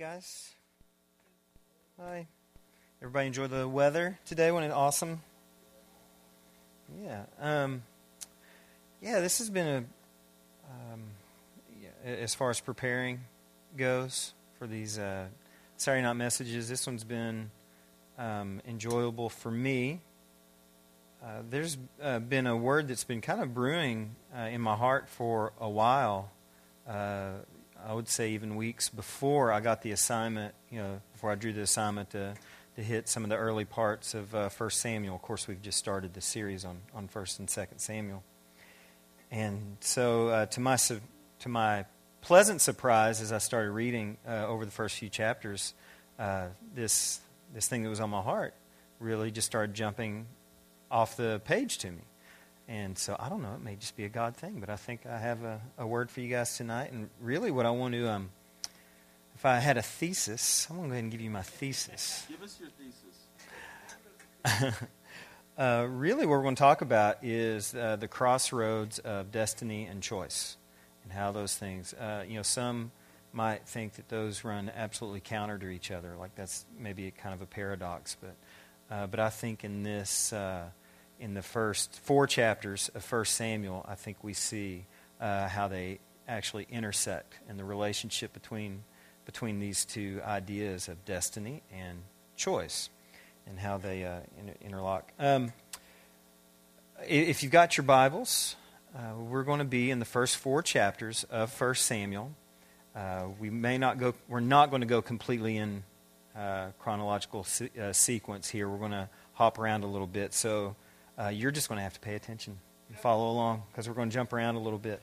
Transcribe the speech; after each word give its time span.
guys. 0.00 0.54
Hi. 2.00 2.26
Everybody 3.02 3.26
enjoy 3.26 3.48
the 3.48 3.68
weather 3.68 4.18
today? 4.24 4.50
Wasn't 4.50 4.72
it 4.72 4.74
awesome? 4.74 5.20
Yeah. 7.04 7.24
Um, 7.38 7.82
yeah, 9.02 9.20
this 9.20 9.36
has 9.40 9.50
been 9.50 9.66
a, 9.66 9.76
um, 10.70 11.02
yeah, 11.82 12.12
as 12.12 12.34
far 12.34 12.48
as 12.48 12.60
preparing 12.60 13.20
goes 13.76 14.32
for 14.58 14.66
these 14.66 14.98
uh, 14.98 15.26
Saturday 15.76 16.02
night 16.02 16.14
messages, 16.14 16.66
this 16.66 16.86
one's 16.86 17.04
been 17.04 17.50
um, 18.16 18.62
enjoyable 18.66 19.28
for 19.28 19.50
me. 19.50 20.00
Uh, 21.22 21.42
there's 21.50 21.76
uh, 22.02 22.20
been 22.20 22.46
a 22.46 22.56
word 22.56 22.88
that's 22.88 23.04
been 23.04 23.20
kind 23.20 23.42
of 23.42 23.52
brewing 23.52 24.16
uh, 24.34 24.44
in 24.44 24.62
my 24.62 24.76
heart 24.76 25.10
for 25.10 25.52
a 25.60 25.68
while. 25.68 26.30
I 27.86 27.94
would 27.94 28.08
say 28.08 28.32
even 28.32 28.56
weeks 28.56 28.88
before 28.88 29.52
I 29.52 29.60
got 29.60 29.82
the 29.82 29.92
assignment, 29.92 30.54
you 30.70 30.78
know, 30.78 31.00
before 31.12 31.30
I 31.30 31.34
drew 31.34 31.52
the 31.52 31.62
assignment 31.62 32.10
to, 32.10 32.34
to 32.76 32.82
hit 32.82 33.08
some 33.08 33.24
of 33.24 33.30
the 33.30 33.36
early 33.36 33.64
parts 33.64 34.14
of 34.14 34.34
uh, 34.34 34.48
1 34.48 34.70
Samuel. 34.70 35.14
Of 35.14 35.22
course, 35.22 35.48
we've 35.48 35.62
just 35.62 35.78
started 35.78 36.14
the 36.14 36.20
series 36.20 36.64
on, 36.64 36.78
on 36.94 37.08
1st 37.08 37.38
and 37.40 37.48
2nd 37.48 37.80
Samuel. 37.80 38.22
And 39.30 39.76
so, 39.80 40.28
uh, 40.28 40.46
to, 40.46 40.60
my, 40.60 40.76
to 40.76 41.48
my 41.48 41.84
pleasant 42.20 42.60
surprise, 42.60 43.20
as 43.20 43.32
I 43.32 43.38
started 43.38 43.70
reading 43.70 44.18
uh, 44.26 44.46
over 44.46 44.64
the 44.64 44.70
first 44.70 44.96
few 44.96 45.08
chapters, 45.08 45.74
uh, 46.18 46.48
this, 46.74 47.20
this 47.54 47.68
thing 47.68 47.82
that 47.82 47.88
was 47.88 48.00
on 48.00 48.10
my 48.10 48.22
heart 48.22 48.54
really 48.98 49.30
just 49.30 49.46
started 49.46 49.74
jumping 49.74 50.26
off 50.90 51.16
the 51.16 51.40
page 51.44 51.78
to 51.78 51.90
me. 51.90 52.02
And 52.70 52.96
so 52.96 53.16
I 53.18 53.28
don't 53.28 53.42
know, 53.42 53.54
it 53.54 53.64
may 53.64 53.74
just 53.74 53.96
be 53.96 54.04
a 54.04 54.08
God 54.08 54.36
thing, 54.36 54.60
but 54.60 54.70
I 54.70 54.76
think 54.76 55.04
I 55.04 55.18
have 55.18 55.42
a, 55.42 55.60
a 55.76 55.84
word 55.84 56.08
for 56.08 56.20
you 56.20 56.28
guys 56.28 56.56
tonight. 56.56 56.92
And 56.92 57.10
really, 57.20 57.50
what 57.50 57.66
I 57.66 57.70
want 57.70 57.94
to, 57.94 58.08
um, 58.08 58.30
if 59.34 59.44
I 59.44 59.58
had 59.58 59.76
a 59.76 59.82
thesis, 59.82 60.68
I'm 60.70 60.76
going 60.76 60.84
to 60.84 60.90
go 60.90 60.92
ahead 60.92 61.02
and 61.02 61.10
give 61.10 61.20
you 61.20 61.30
my 61.30 61.42
thesis. 61.42 62.26
Give 62.28 62.40
us 62.40 62.60
your 62.60 62.70
thesis. 64.44 64.76
uh, 65.58 65.86
really, 65.90 66.26
what 66.26 66.36
we're 66.36 66.42
going 66.42 66.54
to 66.54 66.60
talk 66.60 66.80
about 66.80 67.24
is 67.24 67.74
uh, 67.74 67.96
the 67.96 68.06
crossroads 68.06 69.00
of 69.00 69.32
destiny 69.32 69.86
and 69.86 70.00
choice, 70.00 70.56
and 71.02 71.12
how 71.12 71.32
those 71.32 71.56
things, 71.56 71.92
uh, 71.94 72.22
you 72.24 72.36
know, 72.36 72.42
some 72.42 72.92
might 73.32 73.66
think 73.66 73.94
that 73.94 74.08
those 74.08 74.44
run 74.44 74.70
absolutely 74.76 75.20
counter 75.20 75.58
to 75.58 75.66
each 75.66 75.90
other, 75.90 76.14
like 76.16 76.36
that's 76.36 76.64
maybe 76.78 77.10
kind 77.10 77.34
of 77.34 77.42
a 77.42 77.46
paradox, 77.46 78.16
but, 78.20 78.36
uh, 78.94 79.08
but 79.08 79.18
I 79.18 79.28
think 79.28 79.64
in 79.64 79.82
this 79.82 80.32
uh, 80.32 80.66
in 81.20 81.34
the 81.34 81.42
first 81.42 82.00
four 82.00 82.26
chapters 82.26 82.90
of 82.94 83.12
1 83.12 83.24
Samuel, 83.26 83.84
I 83.86 83.94
think 83.94 84.24
we 84.24 84.32
see 84.32 84.86
uh, 85.20 85.48
how 85.48 85.68
they 85.68 86.00
actually 86.26 86.66
intersect 86.70 87.34
and 87.48 87.58
the 87.58 87.64
relationship 87.64 88.32
between, 88.32 88.82
between 89.26 89.60
these 89.60 89.84
two 89.84 90.22
ideas 90.24 90.88
of 90.88 91.04
destiny 91.04 91.62
and 91.70 91.98
choice 92.36 92.88
and 93.46 93.58
how 93.58 93.76
they 93.76 94.04
uh, 94.04 94.20
inter- 94.38 94.54
interlock. 94.62 95.12
Um, 95.18 95.52
if 97.06 97.42
you've 97.42 97.52
got 97.52 97.76
your 97.76 97.84
Bibles, 97.84 98.56
uh, 98.96 99.14
we're 99.14 99.42
going 99.42 99.58
to 99.58 99.64
be 99.64 99.90
in 99.90 99.98
the 99.98 100.04
first 100.06 100.38
four 100.38 100.62
chapters 100.62 101.24
of 101.24 101.58
1 101.60 101.74
Samuel. 101.74 102.32
Uh, 102.96 103.26
we 103.38 103.50
may 103.50 103.76
not 103.76 103.98
go, 103.98 104.14
we're 104.26 104.40
not 104.40 104.70
going 104.70 104.80
to 104.80 104.86
go 104.86 105.02
completely 105.02 105.58
in 105.58 105.84
uh, 106.34 106.68
chronological 106.78 107.44
se- 107.44 107.70
uh, 107.80 107.92
sequence 107.92 108.48
here. 108.48 108.68
We're 108.68 108.78
going 108.78 108.90
to 108.92 109.08
hop 109.34 109.58
around 109.58 109.84
a 109.84 109.86
little 109.86 110.06
bit. 110.06 110.32
So, 110.32 110.76
uh, 111.20 111.28
you're 111.28 111.50
just 111.50 111.68
going 111.68 111.76
to 111.76 111.82
have 111.82 111.92
to 111.92 112.00
pay 112.00 112.14
attention 112.14 112.58
and 112.88 112.98
follow 112.98 113.30
along 113.30 113.62
because 113.70 113.88
we're 113.88 113.94
going 113.94 114.08
to 114.08 114.14
jump 114.14 114.32
around 114.32 114.54
a 114.54 114.60
little 114.60 114.78
bit. 114.78 115.02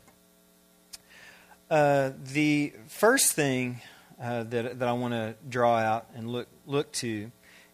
Uh, 1.70 2.12
the 2.24 2.74
first 2.88 3.34
thing 3.34 3.82
uh, 4.22 4.44
that, 4.44 4.80
that 4.80 4.88
I 4.88 4.94
want 4.94 5.14
to 5.14 5.36
draw 5.48 5.78
out 5.78 6.08
and 6.16 6.30
look, 6.30 6.48
look 6.66 6.92
to 6.94 7.32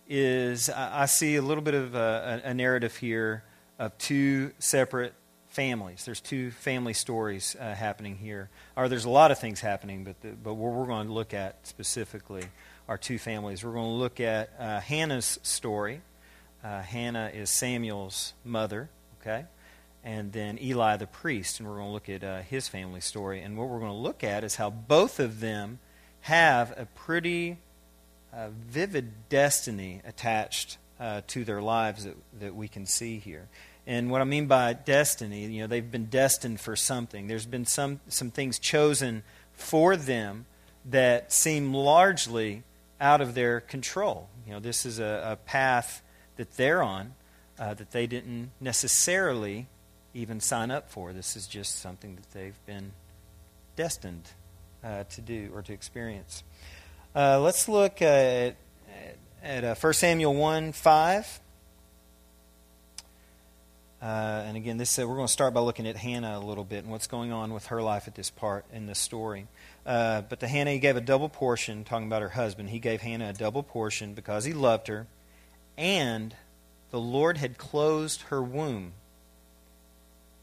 is 0.10 0.70
I, 0.70 1.04
I 1.04 1.06
see 1.06 1.36
a 1.36 1.42
little 1.42 1.64
bit 1.64 1.76
of 1.76 1.96
a, 1.96 2.42
a, 2.44 2.54
narrative 2.54 2.96
here 2.98 3.44
of 3.80 3.98
two 3.98 4.52
separate 4.60 5.14
families. 5.48 6.04
There's 6.04 6.20
two 6.20 6.52
family 6.52 6.94
stories 6.94 7.56
uh, 7.60 7.74
happening 7.74 8.18
here. 8.18 8.50
Or 8.76 8.90
there's 8.90 9.06
a 9.06 9.10
lot 9.10 9.32
of 9.32 9.40
things 9.40 9.62
happening, 9.62 10.04
but, 10.04 10.20
the, 10.22 10.30
but 10.32 10.56
what 10.56 10.74
we're 10.74 10.88
going 10.88 11.08
to 11.08 11.14
look 11.14 11.34
at 11.34 11.66
specifically 11.66 12.46
are 12.90 12.98
two 12.98 13.20
families. 13.20 13.64
We're 13.64 13.74
going 13.74 13.86
to 13.86 13.96
look 13.96 14.20
at 14.20 14.50
uh, 14.60 14.80
Hannah's 14.82 15.40
story 15.44 16.02
uh, 16.64 16.82
Hannah 16.82 17.32
is 17.34 17.50
Samuel's 17.50 18.34
mother, 18.46 18.90
okay? 19.22 19.46
And 20.04 20.32
then 20.32 20.58
Eli 20.62 20.98
the 20.98 21.08
priest, 21.08 21.60
and 21.60 21.68
we're 21.68 21.76
going 21.76 21.88
to 21.88 21.94
look 21.94 22.10
at 22.10 22.24
uh, 22.24 22.42
his 22.42 22.68
family 22.68 23.02
story. 23.02 23.42
And 23.42 23.58
what 23.58 23.70
we're 23.70 23.80
going 23.80 23.92
to 23.92 23.98
look 23.98 24.24
at 24.24 24.44
is 24.44 24.56
how 24.56 24.70
both 24.70 25.20
of 25.20 25.40
them 25.40 25.80
have 26.22 26.74
a 26.78 26.86
pretty 26.86 27.58
uh, 28.34 28.50
vivid 28.68 29.30
destiny 29.30 30.02
attached 30.06 30.78
uh, 31.00 31.22
to 31.28 31.44
their 31.44 31.62
lives 31.62 32.06
that, 32.06 32.16
that 32.40 32.56
we 32.56 32.68
can 32.68 32.86
see 32.86 33.20
here. 33.20 33.48
And 33.86 34.10
what 34.10 34.22
I 34.22 34.24
mean 34.24 34.46
by 34.48 34.74
destiny, 34.74 35.46
you 35.46 35.62
know, 35.62 35.68
they've 35.68 35.92
been 35.92 36.06
destined 36.06 36.62
for 36.62 36.76
something. 36.76 37.28
There's 37.28 37.46
been 37.46 37.66
some, 37.66 38.00
some 38.08 38.32
things 38.32 38.60
chosen 38.60 39.24
for 39.52 39.98
them 39.98 40.46
that 40.86 41.32
seem 41.34 41.74
largely 41.74 42.64
out 43.00 43.20
of 43.20 43.36
their 43.36 43.60
control. 43.60 44.30
You 44.48 44.54
know, 44.54 44.60
this 44.60 44.86
is 44.86 45.00
a, 45.00 45.32
a 45.32 45.36
path 45.36 46.02
that 46.38 46.58
they're 46.58 46.84
on 46.84 47.14
uh, 47.60 47.74
that 47.74 47.92
they 47.92 48.08
didn't 48.08 48.52
necessarily 48.60 49.68
even 50.14 50.40
sign 50.40 50.72
up 50.72 50.90
for. 50.90 51.14
This 51.14 51.36
is 51.36 51.48
just 51.48 51.80
something 51.80 52.16
that 52.16 52.32
they've 52.32 52.66
been 52.66 52.92
destined 53.76 54.30
uh, 54.84 55.04
to 55.06 55.22
do 55.22 55.50
or 55.54 55.62
to 55.62 55.74
experience. 55.74 56.44
Uh, 57.16 57.40
let's 57.40 57.68
look 57.68 58.02
at, 58.02 58.56
at, 59.44 59.64
at 59.64 59.84
1 59.84 59.90
uh, 59.90 59.94
Samuel 59.94 60.34
1 60.34 60.72
5. 60.72 61.40
Uh, 64.02 64.06
and 64.46 64.58
again, 64.58 64.76
this 64.76 65.00
uh, 65.00 65.08
we're 65.08 65.16
going 65.16 65.28
to 65.28 65.32
start 65.32 65.54
by 65.54 65.62
looking 65.62 65.88
at 65.88 65.96
Hannah 65.96 66.38
a 66.38 66.44
little 66.44 66.66
bit 66.66 66.84
and 66.84 66.92
what's 66.92 67.08
going 67.08 67.32
on 67.32 67.54
with 67.54 67.68
her 67.68 67.82
life 67.82 68.06
at 68.06 68.16
this 68.16 68.30
part 68.30 68.66
in 68.74 68.86
this 68.86 69.00
story. 69.00 69.48
but 69.86 70.40
to 70.42 70.48
Hannah, 70.48 70.72
he 70.72 70.80
gave 70.80 70.98
a 70.98 71.02
double 71.02 71.30
portion, 71.30 71.86
talking 71.86 72.08
about 72.08 72.22
her 72.22 72.30
husband. 72.30 72.70
He 72.70 72.80
gave 72.80 73.02
Hannah 73.02 73.30
a 73.30 73.34
double 73.34 73.64
portion 73.64 74.14
because 74.14 74.44
he 74.44 74.52
loved 74.52 74.88
her 74.88 75.08
and 75.78 76.36
the 76.92 77.00
Lord 77.00 77.38
had 77.38 77.58
closed 77.58 78.24
her 78.24 78.42
womb. 78.42 78.94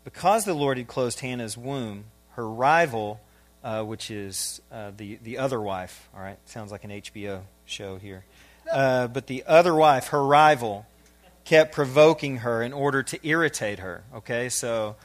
Because 0.05 0.45
the 0.45 0.55
Lord 0.55 0.79
had 0.79 0.89
closed 0.89 1.21
Hannah's 1.21 1.57
womb, 1.57 2.05
her 2.31 2.49
rival, 2.49 3.21
uh, 3.63 3.83
which 3.83 4.11
is 4.11 4.61
uh, 4.73 4.93
the, 4.97 5.19
the 5.23 5.39
other 5.39 5.61
wife, 5.61 6.09
all 6.15 6.21
right, 6.23 6.39
sounds 6.47 6.73
like 6.73 6.85
an 6.85 6.91
HBO 6.91 7.43
show 7.67 7.99
here, 7.99 8.25
uh, 8.73 9.09
but 9.09 9.27
the 9.27 9.45
other 9.47 9.75
wife, 9.75 10.09
her 10.09 10.25
rival, 10.25 10.87
kept 11.45 11.73
provoking 11.73 12.39
her 12.39 12.63
in 12.63 12.73
order 12.73 13.03
to 13.03 13.27
irritate 13.27 13.79
her, 13.79 14.03
okay? 14.15 14.49
So 14.49 14.97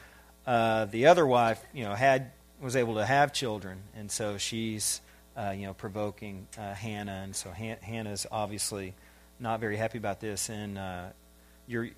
uh, 0.46 0.86
the 0.86 1.06
other 1.06 1.26
wife, 1.26 1.62
you 1.72 1.84
know, 1.84 1.94
had 1.94 2.30
was 2.60 2.76
able 2.76 2.94
to 2.94 3.04
have 3.04 3.32
children, 3.32 3.82
and 3.94 4.10
so 4.10 4.38
she's, 4.38 5.00
uh, 5.36 5.52
you 5.56 5.66
know, 5.66 5.74
provoking 5.74 6.46
uh, 6.58 6.72
Hannah, 6.72 7.20
and 7.24 7.36
so 7.36 7.50
Han- 7.50 7.76
Hannah's 7.82 8.26
obviously 8.32 8.94
not 9.38 9.60
very 9.60 9.76
happy 9.76 9.98
about 9.98 10.20
this, 10.20 10.48
and 10.48 10.78
uh, 10.78 11.04
you're, 11.66 11.90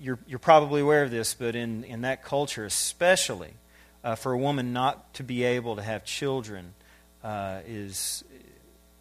you're, 0.00 0.18
you're 0.26 0.38
probably 0.38 0.80
aware 0.80 1.04
of 1.04 1.10
this, 1.10 1.34
but 1.34 1.54
in, 1.54 1.84
in 1.84 2.02
that 2.02 2.24
culture, 2.24 2.64
especially, 2.64 3.54
uh, 4.02 4.14
for 4.14 4.32
a 4.32 4.38
woman 4.38 4.72
not 4.72 5.14
to 5.14 5.22
be 5.22 5.44
able 5.44 5.76
to 5.76 5.82
have 5.82 6.04
children 6.04 6.74
uh, 7.22 7.60
is, 7.66 8.22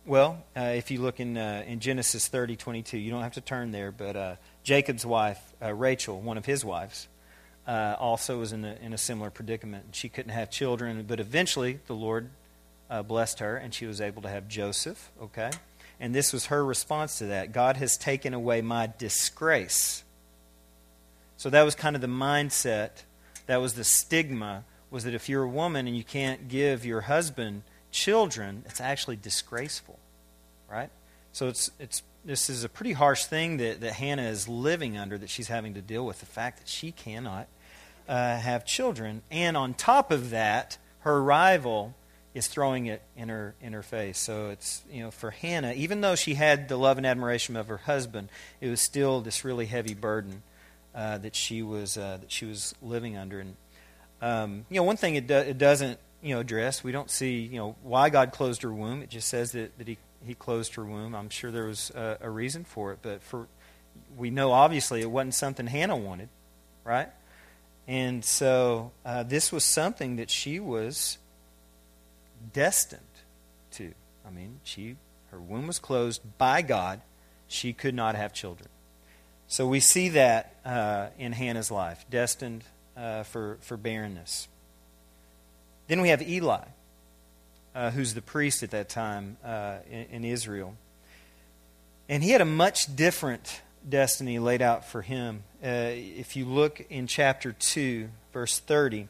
well, 0.05 0.43
uh, 0.55 0.61
if 0.61 0.91
you 0.91 1.01
look 1.01 1.19
in, 1.19 1.37
uh, 1.37 1.63
in 1.67 1.79
Genesis 1.79 2.27
30 2.27 2.55
22, 2.55 2.97
you 2.97 3.11
don't 3.11 3.23
have 3.23 3.33
to 3.33 3.41
turn 3.41 3.71
there, 3.71 3.91
but 3.91 4.15
uh, 4.15 4.35
Jacob's 4.63 5.05
wife, 5.05 5.41
Rachel, 5.61 6.21
one 6.21 6.37
of 6.37 6.45
his 6.45 6.63
wives, 6.63 7.07
also 7.67 8.39
was 8.39 8.53
in 8.53 8.63
a, 8.63 8.77
in 8.81 8.93
a 8.93 8.97
similar 8.97 9.29
predicament. 9.29 9.87
She 9.91 10.09
couldn't 10.09 10.31
have 10.31 10.49
children, 10.49 11.03
but 11.07 11.19
eventually 11.19 11.79
the 11.87 11.95
Lord 11.95 12.29
blessed 13.07 13.39
her, 13.39 13.57
and 13.57 13.73
she 13.73 13.87
was 13.87 13.99
able 13.99 14.21
to 14.21 14.29
have 14.29 14.47
Joseph, 14.47 15.11
okay? 15.21 15.49
And 16.03 16.13
this 16.13 16.33
was 16.33 16.47
her 16.47 16.65
response 16.65 17.19
to 17.19 17.27
that 17.27 17.53
God 17.53 17.77
has 17.77 17.95
taken 17.95 18.33
away 18.33 18.61
my 18.61 18.91
disgrace. 18.97 20.03
So 21.37 21.49
that 21.49 21.63
was 21.63 21.75
kind 21.75 21.95
of 21.95 22.01
the 22.01 22.09
mindset. 22.09 22.89
That 23.45 23.61
was 23.61 23.75
the 23.75 23.85
stigma 23.85 24.65
was 24.91 25.05
that 25.05 25.13
if 25.13 25.29
you're 25.29 25.43
a 25.43 25.47
woman 25.47 25.87
and 25.87 25.95
you 25.95 26.03
can't 26.03 26.49
give 26.49 26.83
your 26.83 26.99
husband 26.99 27.63
children, 27.89 28.63
it's 28.65 28.81
actually 28.81 29.15
disgraceful. 29.15 29.97
Right? 30.69 30.89
So 31.31 31.47
it's 31.47 31.71
it's 31.79 32.03
this 32.25 32.49
is 32.49 32.65
a 32.65 32.69
pretty 32.69 32.91
harsh 32.91 33.23
thing 33.23 33.55
that, 33.57 33.79
that 33.79 33.93
Hannah 33.93 34.27
is 34.27 34.49
living 34.49 34.97
under 34.97 35.17
that 35.17 35.29
she's 35.29 35.47
having 35.47 35.73
to 35.75 35.81
deal 35.81 36.05
with 36.05 36.19
the 36.19 36.25
fact 36.25 36.59
that 36.59 36.67
she 36.67 36.91
cannot 36.91 37.47
uh, 38.09 38.37
have 38.39 38.65
children. 38.65 39.21
And 39.31 39.55
on 39.55 39.73
top 39.73 40.11
of 40.11 40.31
that, 40.31 40.77
her 40.99 41.23
rival 41.23 41.95
is 42.33 42.47
throwing 42.47 42.87
it 42.87 43.01
in 43.15 43.29
her 43.29 43.55
in 43.61 43.73
her 43.73 43.83
face. 43.83 44.17
So 44.17 44.49
it's 44.49 44.83
you 44.91 45.03
know 45.03 45.11
for 45.11 45.31
Hannah, 45.31 45.73
even 45.73 46.01
though 46.01 46.15
she 46.15 46.33
had 46.35 46.67
the 46.67 46.77
love 46.77 46.97
and 46.97 47.05
admiration 47.05 47.55
of 47.55 47.67
her 47.67 47.77
husband, 47.77 48.29
it 48.61 48.69
was 48.69 48.81
still 48.81 49.21
this 49.21 49.45
really 49.45 49.65
heavy 49.65 49.93
burden 49.93 50.43
uh, 50.95 51.17
that 51.19 51.35
she 51.35 51.61
was 51.61 51.97
uh, 51.97 52.17
that 52.21 52.31
she 52.31 52.45
was 52.45 52.73
living 52.81 53.17
under. 53.17 53.39
And 53.39 53.55
um, 54.21 54.65
you 54.69 54.77
know 54.77 54.83
one 54.83 54.97
thing 54.97 55.15
it, 55.15 55.27
do, 55.27 55.35
it 55.35 55.57
doesn't 55.57 55.99
you 56.23 56.33
know, 56.33 56.39
addressed. 56.39 56.83
We 56.83 56.93
don't 56.93 57.11
see, 57.11 57.41
you 57.41 57.59
know, 57.59 57.75
why 57.83 58.09
God 58.09 58.31
closed 58.31 58.61
her 58.61 58.73
womb. 58.73 59.03
It 59.03 59.09
just 59.09 59.27
says 59.27 59.51
that, 59.51 59.77
that 59.77 59.87
he, 59.87 59.97
he 60.25 60.33
closed 60.33 60.75
her 60.75 60.85
womb. 60.85 61.13
I'm 61.13 61.29
sure 61.29 61.51
there 61.51 61.65
was 61.65 61.91
a, 61.91 62.17
a 62.21 62.29
reason 62.29 62.63
for 62.63 62.93
it, 62.93 62.99
but 63.01 63.21
for 63.21 63.47
we 64.17 64.31
know 64.31 64.51
obviously 64.51 65.01
it 65.01 65.11
wasn't 65.11 65.35
something 65.35 65.67
Hannah 65.67 65.97
wanted, 65.97 66.29
right? 66.85 67.09
And 67.87 68.23
so 68.23 68.93
uh, 69.05 69.23
this 69.23 69.51
was 69.51 69.65
something 69.65 70.15
that 70.15 70.29
she 70.29 70.59
was 70.61 71.17
destined 72.51 73.01
to. 73.71 73.93
I 74.25 74.29
mean, 74.29 74.59
she 74.63 74.95
her 75.33 75.39
womb 75.39 75.65
was 75.65 75.79
closed 75.79 76.21
by 76.37 76.61
God. 76.61 77.01
She 77.47 77.73
could 77.73 77.95
not 77.95 78.13
have 78.15 78.33
children. 78.33 78.69
So 79.47 79.67
we 79.67 79.79
see 79.79 80.09
that 80.09 80.55
uh, 80.63 81.07
in 81.17 81.31
Hannah's 81.31 81.71
life, 81.71 82.05
destined 82.09 82.63
uh, 82.95 83.23
for, 83.23 83.57
for 83.61 83.75
barrenness. 83.75 84.47
Then 85.87 86.01
we 86.01 86.09
have 86.09 86.21
Eli, 86.21 86.65
uh, 87.73 87.89
who's 87.91 88.13
the 88.13 88.21
priest 88.21 88.61
at 88.61 88.71
that 88.71 88.89
time 88.89 89.37
uh, 89.43 89.77
in, 89.89 90.05
in 90.11 90.23
Israel. 90.23 90.75
And 92.07 92.23
he 92.23 92.29
had 92.29 92.41
a 92.41 92.45
much 92.45 92.95
different 92.95 93.61
destiny 93.87 94.37
laid 94.37 94.61
out 94.61 94.85
for 94.85 95.01
him. 95.01 95.43
Uh, 95.63 95.89
if 95.93 96.35
you 96.35 96.45
look 96.45 96.85
in 96.91 97.07
chapter 97.07 97.53
2, 97.53 98.07
verse 98.31 98.59
30, 98.59 99.07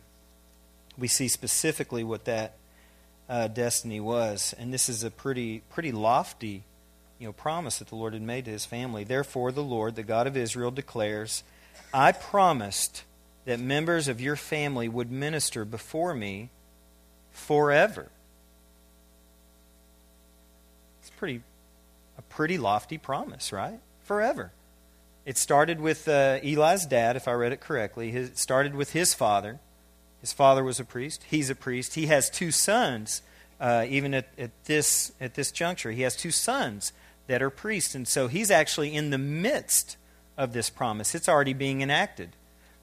we 0.97 1.09
see 1.09 1.27
specifically 1.27 2.03
what 2.03 2.25
that 2.25 2.55
uh, 3.29 3.47
destiny 3.47 3.99
was. 3.99 4.53
And 4.57 4.73
this 4.73 4.89
is 4.89 5.03
a 5.03 5.11
pretty, 5.11 5.63
pretty 5.69 5.91
lofty 5.91 6.63
you 7.19 7.27
know, 7.27 7.33
promise 7.33 7.79
that 7.79 7.87
the 7.87 7.95
Lord 7.95 8.13
had 8.13 8.21
made 8.21 8.45
to 8.45 8.51
his 8.51 8.65
family. 8.65 9.03
Therefore, 9.03 9.51
the 9.51 9.63
Lord, 9.63 9.95
the 9.95 10.03
God 10.03 10.27
of 10.27 10.35
Israel, 10.35 10.71
declares, 10.71 11.43
I 11.93 12.11
promised 12.11 13.03
that 13.45 13.59
members 13.59 14.07
of 14.07 14.19
your 14.19 14.35
family 14.35 14.89
would 14.89 15.11
minister 15.11 15.63
before 15.63 16.13
me 16.13 16.49
forever. 17.31 18.09
It's 21.01 21.11
pretty 21.11 21.41
a 22.17 22.21
pretty 22.23 22.57
lofty 22.57 22.97
promise, 22.97 23.51
right? 23.51 23.79
Forever. 24.03 24.51
It 25.25 25.37
started 25.37 25.79
with 25.79 26.07
uh, 26.07 26.39
Eli's 26.43 26.85
dad, 26.85 27.15
if 27.15 27.27
I 27.27 27.31
read 27.33 27.53
it 27.53 27.61
correctly. 27.61 28.11
It 28.11 28.37
started 28.37 28.75
with 28.75 28.91
his 28.91 29.13
father. 29.13 29.59
His 30.23 30.31
father 30.31 30.63
was 30.63 30.79
a 30.79 30.85
priest. 30.85 31.25
He's 31.29 31.49
a 31.49 31.55
priest. 31.55 31.95
He 31.95 32.05
has 32.05 32.29
two 32.29 32.49
sons, 32.49 33.21
uh, 33.59 33.85
even 33.89 34.13
at, 34.13 34.29
at, 34.37 34.51
this, 34.63 35.11
at 35.19 35.33
this 35.33 35.51
juncture. 35.51 35.91
He 35.91 36.03
has 36.03 36.15
two 36.15 36.31
sons 36.31 36.93
that 37.27 37.41
are 37.41 37.49
priests. 37.49 37.93
And 37.93 38.07
so 38.07 38.29
he's 38.29 38.49
actually 38.49 38.95
in 38.95 39.09
the 39.09 39.17
midst 39.17 39.97
of 40.37 40.53
this 40.53 40.69
promise. 40.69 41.13
It's 41.13 41.27
already 41.27 41.51
being 41.51 41.81
enacted. 41.81 42.37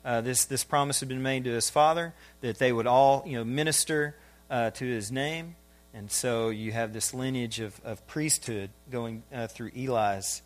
Uh, 0.05 0.21
this, 0.21 0.45
this 0.45 0.65
promise 0.65 1.01
had 1.01 1.09
been 1.09 1.23
made 1.23 1.45
to 1.45 1.51
his 1.51 1.71
father 1.71 2.13
that 2.43 2.59
they 2.59 2.75
would 2.75 2.87
all 2.87 3.25
you 3.27 3.39
know, 3.39 3.45
minister 3.45 4.17
uh, 4.51 4.73
to 4.73 4.85
his 4.85 5.11
name. 5.11 5.57
And 5.95 6.11
so 6.11 6.51
you 6.51 6.73
have 6.73 6.93
this 6.93 7.15
lineage 7.15 7.59
of, 7.61 7.81
of 7.87 8.07
priesthood 8.07 8.69
going 8.91 9.23
uh, 9.33 9.47
through 9.47 9.71
Eli's 9.75 10.43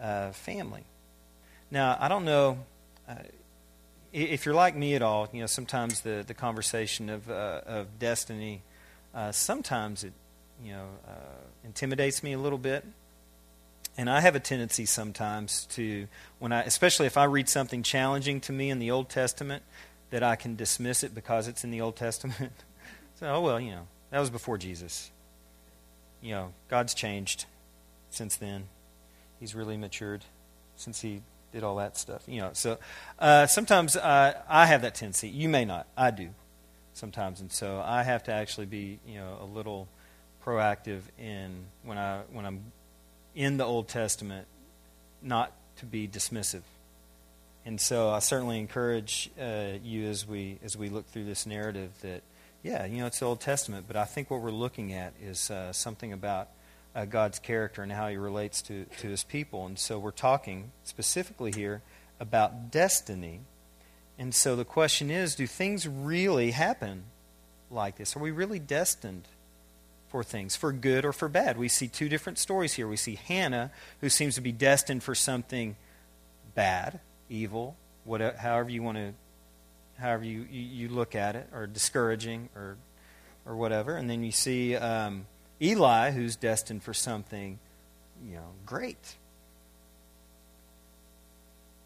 uh, 0.00 0.30
family. 0.30 0.84
Now, 1.72 1.96
I 1.98 2.06
don't 2.06 2.24
know 2.24 2.58
uh, 3.08 3.14
if 4.16 4.46
you're 4.46 4.54
like 4.54 4.74
me 4.74 4.94
at 4.94 5.02
all. 5.02 5.28
You 5.32 5.40
know, 5.40 5.46
sometimes 5.46 6.00
the, 6.00 6.24
the 6.26 6.34
conversation 6.34 7.10
of 7.10 7.30
uh, 7.30 7.60
of 7.66 7.98
destiny, 7.98 8.62
uh, 9.14 9.32
sometimes 9.32 10.04
it 10.04 10.12
you 10.64 10.72
know 10.72 10.86
uh, 11.06 11.44
intimidates 11.64 12.22
me 12.22 12.32
a 12.32 12.38
little 12.38 12.58
bit, 12.58 12.84
and 13.96 14.08
I 14.08 14.20
have 14.20 14.34
a 14.34 14.40
tendency 14.40 14.86
sometimes 14.86 15.66
to 15.72 16.08
when 16.38 16.52
I, 16.52 16.62
especially 16.62 17.06
if 17.06 17.16
I 17.16 17.24
read 17.24 17.48
something 17.48 17.82
challenging 17.82 18.40
to 18.42 18.52
me 18.52 18.70
in 18.70 18.78
the 18.78 18.90
Old 18.90 19.08
Testament, 19.08 19.62
that 20.10 20.22
I 20.22 20.36
can 20.36 20.56
dismiss 20.56 21.02
it 21.02 21.14
because 21.14 21.46
it's 21.48 21.62
in 21.62 21.70
the 21.70 21.80
Old 21.80 21.96
Testament. 21.96 22.52
so, 23.20 23.26
oh 23.26 23.40
well, 23.42 23.60
you 23.60 23.70
know, 23.70 23.86
that 24.10 24.20
was 24.20 24.30
before 24.30 24.56
Jesus. 24.56 25.10
You 26.22 26.32
know, 26.32 26.52
God's 26.68 26.94
changed 26.94 27.44
since 28.10 28.36
then. 28.36 28.68
He's 29.38 29.54
really 29.54 29.76
matured 29.76 30.24
since 30.76 31.02
he 31.02 31.20
did 31.52 31.64
all 31.64 31.76
that 31.76 31.96
stuff. 31.96 32.22
You 32.26 32.40
know, 32.42 32.50
so 32.52 32.78
uh, 33.18 33.46
sometimes 33.46 33.96
uh, 33.96 34.40
I 34.48 34.66
have 34.66 34.82
that 34.82 34.94
tendency. 34.94 35.28
You 35.28 35.48
may 35.48 35.64
not. 35.64 35.86
I 35.96 36.10
do 36.10 36.30
sometimes, 36.94 37.40
and 37.40 37.52
so 37.52 37.82
I 37.84 38.02
have 38.02 38.24
to 38.24 38.32
actually 38.32 38.66
be 38.66 38.98
you 39.06 39.16
know 39.18 39.38
a 39.40 39.44
little 39.44 39.88
proactive 40.44 41.02
in 41.18 41.64
when 41.82 41.98
I 41.98 42.22
when 42.32 42.46
I'm 42.46 42.72
in 43.34 43.56
the 43.56 43.64
Old 43.64 43.88
Testament, 43.88 44.46
not 45.22 45.52
to 45.78 45.86
be 45.86 46.08
dismissive. 46.08 46.62
And 47.64 47.80
so 47.80 48.10
I 48.10 48.20
certainly 48.20 48.60
encourage 48.60 49.28
uh, 49.40 49.78
you 49.82 50.06
as 50.06 50.26
we 50.26 50.58
as 50.64 50.76
we 50.76 50.88
look 50.88 51.06
through 51.06 51.24
this 51.24 51.46
narrative 51.46 51.90
that 52.02 52.22
yeah 52.62 52.86
you 52.86 52.98
know 52.98 53.06
it's 53.06 53.18
the 53.18 53.26
Old 53.26 53.40
Testament, 53.40 53.86
but 53.86 53.96
I 53.96 54.04
think 54.04 54.30
what 54.30 54.40
we're 54.40 54.50
looking 54.50 54.92
at 54.92 55.12
is 55.22 55.50
uh, 55.50 55.72
something 55.72 56.12
about 56.12 56.48
uh, 56.96 57.04
God's 57.04 57.38
character 57.38 57.82
and 57.82 57.92
how 57.92 58.08
he 58.08 58.16
relates 58.16 58.62
to, 58.62 58.86
to 59.00 59.08
his 59.08 59.22
people. 59.22 59.66
And 59.66 59.78
so 59.78 59.98
we're 59.98 60.10
talking 60.12 60.72
specifically 60.82 61.52
here 61.52 61.82
about 62.18 62.70
destiny. 62.70 63.40
And 64.18 64.34
so 64.34 64.56
the 64.56 64.64
question 64.64 65.10
is 65.10 65.34
do 65.34 65.46
things 65.46 65.86
really 65.86 66.52
happen 66.52 67.04
like 67.70 67.98
this? 67.98 68.16
Are 68.16 68.20
we 68.20 68.30
really 68.30 68.58
destined 68.58 69.28
for 70.08 70.24
things, 70.24 70.56
for 70.56 70.72
good 70.72 71.04
or 71.04 71.12
for 71.12 71.28
bad? 71.28 71.58
We 71.58 71.68
see 71.68 71.86
two 71.86 72.08
different 72.08 72.38
stories 72.38 72.72
here. 72.72 72.88
We 72.88 72.96
see 72.96 73.16
Hannah, 73.16 73.70
who 74.00 74.08
seems 74.08 74.36
to 74.36 74.40
be 74.40 74.52
destined 74.52 75.02
for 75.02 75.14
something 75.14 75.76
bad, 76.54 77.00
evil, 77.28 77.76
whatever, 78.04 78.38
however 78.38 78.70
you 78.70 78.82
want 78.82 78.96
to, 78.96 79.12
however 79.98 80.24
you, 80.24 80.46
you, 80.50 80.88
look 80.88 81.14
at 81.14 81.36
it, 81.36 81.46
or 81.52 81.66
discouraging, 81.66 82.48
or, 82.56 82.78
or 83.44 83.54
whatever. 83.54 83.96
And 83.96 84.08
then 84.08 84.24
you 84.24 84.32
see. 84.32 84.76
Um, 84.76 85.26
Eli, 85.60 86.10
who's 86.10 86.36
destined 86.36 86.82
for 86.82 86.92
something, 86.92 87.58
you 88.24 88.34
know, 88.34 88.50
great. 88.64 89.16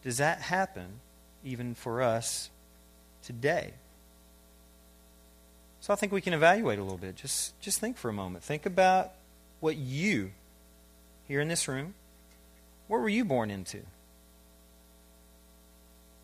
Does 0.03 0.19
that 0.19 0.41
happen 0.41 1.01
even 1.45 1.75
for 1.75 2.03
us 2.03 2.51
today? 3.23 3.75
So 5.81 5.93
I 5.93 5.97
think 5.97 6.13
we 6.13 6.21
can 6.21 6.33
evaluate 6.33 6.79
a 6.79 6.83
little 6.83 6.99
bit. 6.99 7.17
Just 7.17 7.59
just 7.61 7.79
think 7.79 7.97
for 7.97 8.09
a 8.09 8.13
moment. 8.13 8.45
Think 8.45 8.67
about 8.67 9.13
what 9.61 9.77
you 9.77 10.33
here 11.31 11.41
in 11.41 11.47
this 11.47 11.69
room, 11.69 11.95
what 12.89 13.01
were 13.01 13.09
you 13.09 13.25
born 13.25 13.53
into? 13.53 13.79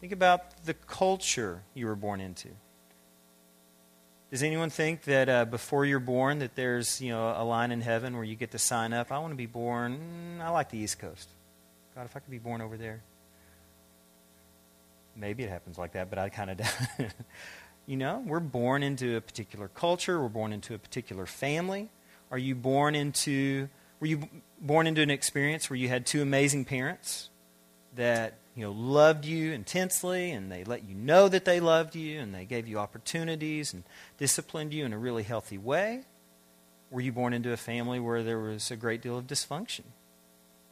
Think 0.01 0.13
about 0.13 0.65
the 0.65 0.75
culture 0.75 1.63
you 1.75 1.87
were 1.87 1.95
born 1.95 2.21
into. 2.21 2.49
Does 4.31 4.43
anyone 4.43 4.71
think 4.71 5.03
that 5.03 5.29
uh, 5.29 5.45
before 5.45 5.87
you're 5.87 6.01
born 6.01 6.41
that 6.41 6.57
there's 6.57 7.01
you 7.01 7.11
know 7.11 7.33
a 7.37 7.45
line 7.45 7.71
in 7.71 7.81
heaven 7.81 8.15
where 8.17 8.25
you 8.25 8.35
get 8.35 8.51
to 8.53 8.59
sign 8.59 8.93
up? 8.93 9.13
I 9.13 9.19
want 9.19 9.33
to 9.33 9.37
be 9.37 9.47
born. 9.47 10.41
I 10.43 10.51
like 10.51 10.71
the 10.71 10.79
East 10.79 10.99
Coast. 10.99 11.29
God, 11.95 12.07
if 12.07 12.17
I 12.17 12.21
could 12.21 12.31
be 12.31 12.39
born 12.39 12.61
over 12.61 12.77
there. 12.77 13.03
Maybe 15.15 15.45
it 15.45 15.49
happens 15.49 15.79
like 15.79 15.93
that, 15.93 16.11
but 16.11 16.19
I 16.19 16.29
kind 16.29 16.51
of 16.51 16.57
doubt. 16.59 16.73
you 17.87 17.97
know, 17.97 18.23
we're 18.27 18.41
born 18.41 18.83
into 18.83 19.17
a 19.17 19.21
particular 19.21 19.69
culture. 19.69 20.21
We're 20.21 20.29
born 20.29 20.53
into 20.53 20.75
a 20.75 20.79
particular 20.79 21.25
family. 21.25 21.89
Are 22.33 22.39
you 22.39 22.57
born 22.57 22.97
into? 22.97 23.69
Were 24.01 24.09
you 24.09 24.29
born 24.61 24.89
into 24.89 25.03
an 25.03 25.11
experience 25.11 25.71
where 25.71 25.77
you 25.77 25.89
had 25.89 26.05
two 26.05 26.21
amazing 26.21 26.65
parents 26.65 27.31
that 27.95 28.35
you 28.57 28.63
know, 28.63 28.73
loved 28.73 29.27
you 29.27 29.53
intensely 29.53 30.33
and 30.33 30.51
they 30.51 30.65
let 30.65 30.89
you 30.89 30.95
know 30.95 31.29
that 31.29 31.45
they 31.45 31.61
loved 31.61 31.95
you 31.95 32.19
and 32.19 32.35
they 32.35 32.47
gave 32.47 32.67
you 32.67 32.79
opportunities 32.79 33.75
and 33.75 33.85
disciplined 34.17 34.73
you 34.73 34.87
in 34.87 34.95
a 34.95 34.99
really 34.99 35.23
healthy 35.23 35.59
way? 35.59 36.05
Were 36.91 37.03
you 37.03 37.13
born 37.13 37.35
into 37.35 37.53
a 37.53 37.57
family 37.59 38.01
where 38.01 38.23
there 38.23 38.39
was 38.39 38.71
a 38.71 38.77
great 38.77 39.03
deal 39.03 39.19
of 39.19 39.27
dysfunction? 39.27 39.83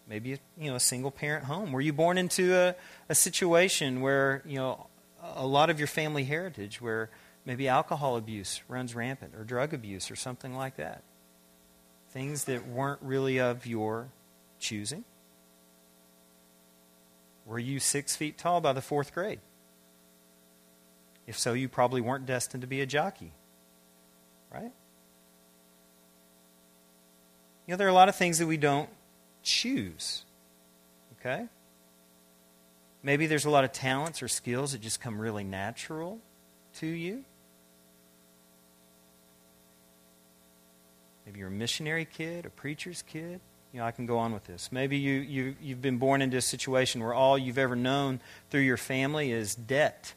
Maybe 0.09 0.39
you 0.59 0.71
know 0.71 0.77
a 0.77 0.81
single 0.81 1.11
parent 1.11 1.45
home. 1.45 1.73
Were 1.73 1.81
you 1.81 1.93
born 1.93 2.19
into 2.19 2.55
a, 2.55 2.75
a 3.09 3.15
situation 3.15 4.01
where 4.01 4.43
you 4.45 4.57
know 4.57 4.87
a 5.23 5.47
lot 5.47 5.71
of 5.71 5.79
your 5.79 5.89
family 5.89 6.25
heritage, 6.25 6.81
where 6.81 7.09
maybe 7.47 7.69
alcohol 7.69 8.17
abuse 8.17 8.61
runs 8.69 8.95
rampant, 8.95 9.35
or 9.35 9.45
drug 9.45 9.73
abuse, 9.73 10.11
or 10.11 10.17
something 10.17 10.55
like 10.55 10.77
that? 10.77 11.03
Things 12.11 12.45
that 12.45 12.69
weren't 12.69 13.01
really 13.01 13.41
of 13.41 13.67
your 13.67 14.09
choosing. 14.59 15.05
Were 17.47 17.59
you 17.59 17.79
six 17.79 18.17
feet 18.17 18.39
tall 18.39 18.61
by 18.61 18.73
the 18.73 18.81
fourth 18.81 19.13
grade? 19.13 19.41
If 21.27 21.39
so, 21.39 21.53
you 21.53 21.69
probably 21.69 22.01
weren't 22.01 22.27
destined 22.27 22.63
to 22.63 22.67
be 22.67 22.81
a 22.81 22.87
jockey. 22.87 23.33
Right? 24.53 24.73
You 27.67 27.73
know, 27.73 27.77
there 27.77 27.87
are 27.87 27.91
a 27.91 27.95
lot 27.95 28.09
of 28.09 28.17
things 28.17 28.39
that 28.39 28.47
we 28.47 28.57
don't 28.57 28.89
choose. 29.43 30.25
Okay? 31.19 31.47
Maybe 33.03 33.27
there's 33.27 33.45
a 33.45 33.51
lot 33.51 33.65
of 33.65 33.73
talents 33.73 34.23
or 34.23 34.29
skills 34.29 34.73
that 34.73 34.81
just 34.81 35.01
come 35.01 35.19
really 35.19 35.45
natural 35.45 36.19
to 36.77 36.87
you. 36.87 37.25
Maybe 41.25 41.41
you're 41.41 41.49
a 41.49 41.53
missionary 41.53 42.05
kid, 42.05 42.45
a 42.47 42.51
preacher's 42.51 43.03
kid. 43.03 43.41
You 43.75 43.81
know, 43.81 43.87
I 43.87 43.91
can 43.91 44.07
go 44.07 44.19
on 44.19 44.33
with 44.33 44.45
this. 44.45 44.71
Maybe 44.71 44.99
you, 44.99 45.15
you, 45.15 45.57
you've 45.61 45.83
been 45.83 45.99
born 45.99 46.23
into 46.23 46.37
a 46.37 46.41
situation 46.41 47.03
where 47.03 47.13
all 47.13 47.37
you've 47.37 47.59
ever 47.59 47.75
known 47.75 48.21
through 48.49 48.61
your 48.61 48.77
family 48.77 49.33
is 49.33 49.57
debt. 49.57 50.15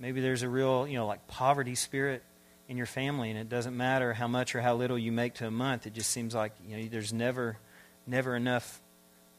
Maybe 0.00 0.20
there's 0.20 0.42
a 0.42 0.48
real, 0.48 0.84
you 0.84 0.94
know, 0.94 1.06
like 1.06 1.28
poverty 1.28 1.76
spirit 1.76 2.24
in 2.68 2.76
your 2.76 2.86
family, 2.86 3.30
and 3.30 3.38
it 3.38 3.48
doesn't 3.48 3.76
matter 3.76 4.12
how 4.12 4.26
much 4.26 4.56
or 4.56 4.62
how 4.62 4.74
little 4.74 4.98
you 4.98 5.12
make 5.12 5.34
to 5.34 5.46
a 5.46 5.50
month. 5.50 5.86
It 5.86 5.92
just 5.92 6.10
seems 6.10 6.34
like 6.34 6.54
you 6.68 6.76
know 6.76 6.88
there's 6.88 7.12
never, 7.12 7.56
never 8.04 8.34
enough, 8.34 8.80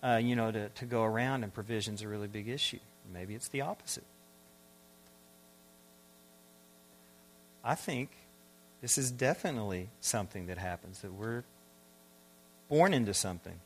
uh, 0.01 0.21
you 0.23 0.37
know, 0.37 0.49
to, 0.49 0.69
to 0.69 0.85
go 0.85 1.03
around, 1.03 1.43
and 1.43 1.53
provision's 1.53 2.01
a 2.03 2.07
really 2.07 2.29
big 2.29 2.47
issue. 2.47 2.79
Maybe 3.13 3.35
it's 3.35 3.49
the 3.49 3.59
opposite. 3.59 4.05
I 7.61 7.75
think 7.75 8.09
this 8.79 8.97
is 8.97 9.11
definitely 9.11 9.89
something 9.99 10.45
that 10.45 10.57
happens 10.57 11.01
that 11.01 11.11
we're 11.11 11.43
born 12.69 12.93
into 12.93 13.13
something. 13.13 13.59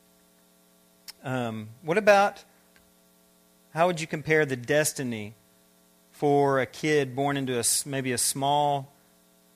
Um, 1.23 1.69
what 1.81 1.97
about 1.97 2.43
how 3.73 3.87
would 3.87 4.01
you 4.01 4.07
compare 4.07 4.45
the 4.45 4.55
destiny 4.55 5.33
for 6.11 6.59
a 6.59 6.65
kid 6.65 7.15
born 7.15 7.37
into 7.37 7.59
a, 7.59 7.63
maybe 7.85 8.11
a 8.11 8.17
small 8.17 8.91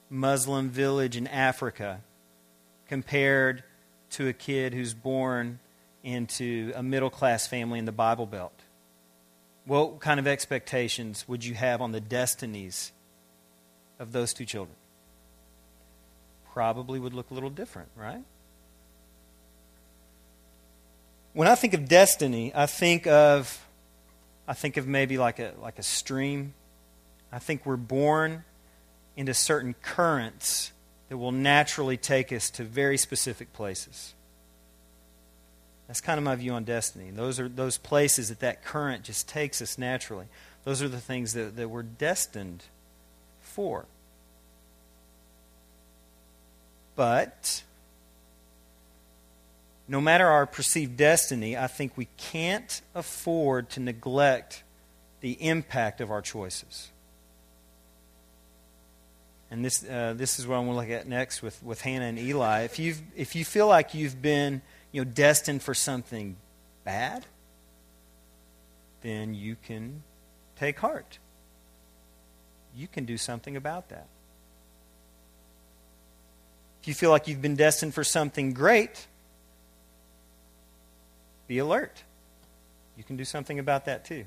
Muslim 0.10 0.70
village 0.70 1.18
in 1.18 1.28
Africa 1.28 2.02
compared 2.88 3.64
to 4.12 4.28
a 4.28 4.34
kid 4.34 4.74
who's 4.74 4.94
born 4.94 5.60
into 6.04 6.72
a 6.76 6.84
middle 6.84 7.10
class 7.10 7.48
family 7.48 7.80
in 7.80 7.86
the 7.86 7.92
Bible 7.92 8.26
Belt? 8.26 8.54
What 9.66 10.00
kind 10.00 10.20
of 10.20 10.28
expectations 10.28 11.28
would 11.28 11.44
you 11.44 11.56
have 11.56 11.82
on 11.82 11.92
the 11.92 12.00
destinies 12.00 12.92
of 14.00 14.12
those 14.12 14.34
two 14.34 14.46
children? 14.46 14.76
Probably 16.54 17.00
would 17.00 17.14
look 17.14 17.32
a 17.32 17.34
little 17.34 17.50
different, 17.50 17.90
right? 17.96 18.24
When 21.36 21.50
I 21.50 21.56
think 21.56 21.74
of 21.74 21.90
destiny, 21.90 22.54
I 22.56 22.66
think 22.66 23.08
of 23.08 23.68
I 24.48 24.54
think 24.54 24.78
of 24.78 24.88
maybe 24.88 25.18
like 25.18 25.38
a 25.40 25.52
like 25.62 25.78
a 25.78 25.84
stream. 25.84 26.54
I 27.30 27.40
think 27.40 27.66
we're 27.66 27.76
born 27.76 28.46
into 29.18 29.34
certain 29.34 29.76
currents 29.82 30.72
that 31.10 31.18
will 31.18 31.34
naturally 31.34 31.98
take 31.98 32.32
us 32.32 32.50
to 32.52 32.64
very 32.64 32.98
specific 32.98 33.52
places. 33.52 34.14
That's 35.88 36.00
kind 36.00 36.18
of 36.18 36.24
my 36.24 36.36
view 36.36 36.54
on 36.54 36.64
destiny. 36.64 37.12
Those 37.12 37.38
are 37.38 37.50
those 37.50 37.78
places 37.78 38.30
that 38.30 38.40
that 38.40 38.64
current 38.64 39.04
just 39.04 39.28
takes 39.28 39.62
us 39.62 39.78
naturally. 39.78 40.28
Those 40.64 40.82
are 40.82 40.88
the 40.88 41.02
things 41.02 41.34
that, 41.34 41.58
that 41.58 41.68
we're 41.70 41.84
destined 41.84 42.64
for. 43.42 43.88
But 46.96 47.65
no 49.88 50.02
matter 50.02 50.28
our 50.28 50.46
perceived 50.46 50.98
destiny, 50.98 51.58
I 51.58 51.68
think 51.68 51.96
we 51.96 52.08
can't 52.18 52.82
afford 52.94 53.70
to 53.72 53.80
neglect 53.80 54.64
the 55.22 55.34
impact 55.34 56.02
of 56.02 56.12
our 56.12 56.22
choices. 56.22 56.92
And 59.52 59.64
this, 59.64 59.88
uh, 59.88 60.14
this 60.18 60.40
is 60.40 60.48
what 60.48 60.58
I'm 60.58 60.66
going 60.66 60.76
to 60.76 60.82
look 60.82 61.00
at 61.02 61.08
next 61.08 61.42
with, 61.42 61.62
with 61.64 61.82
Hannah 61.82 62.06
and 62.06 62.18
Eli. 62.18 62.64
If, 62.64 62.80
you've, 62.80 63.02
if 63.16 63.36
you 63.36 63.46
feel 63.46 63.68
like 63.68 63.94
you've 63.94 64.22
been 64.22 64.62
you 64.92 65.04
know, 65.04 65.12
destined 65.12 65.62
for 65.62 65.74
something 65.74 66.36
bad, 66.84 67.26
then 69.02 69.36
you 69.36 69.56
can 69.56 70.02
take 70.58 70.80
heart. 70.80 71.20
You 72.76 72.88
can 72.88 73.06
do 73.06 73.18
something 73.18 73.56
about 73.56 73.90
that. 73.90 74.08
If 76.82 76.88
you 76.88 76.94
feel 76.94 77.12
like 77.12 77.28
you've 77.28 77.42
been 77.42 77.56
destined 77.56 77.94
for 77.94 78.04
something 78.04 78.54
great, 78.54 79.08
be 81.48 81.60
alert. 81.60 82.04
You 82.98 83.04
can 83.04 83.18
do 83.18 83.26
something 83.26 83.60
about 83.60 83.86
that 83.86 84.06
too. 84.06 84.26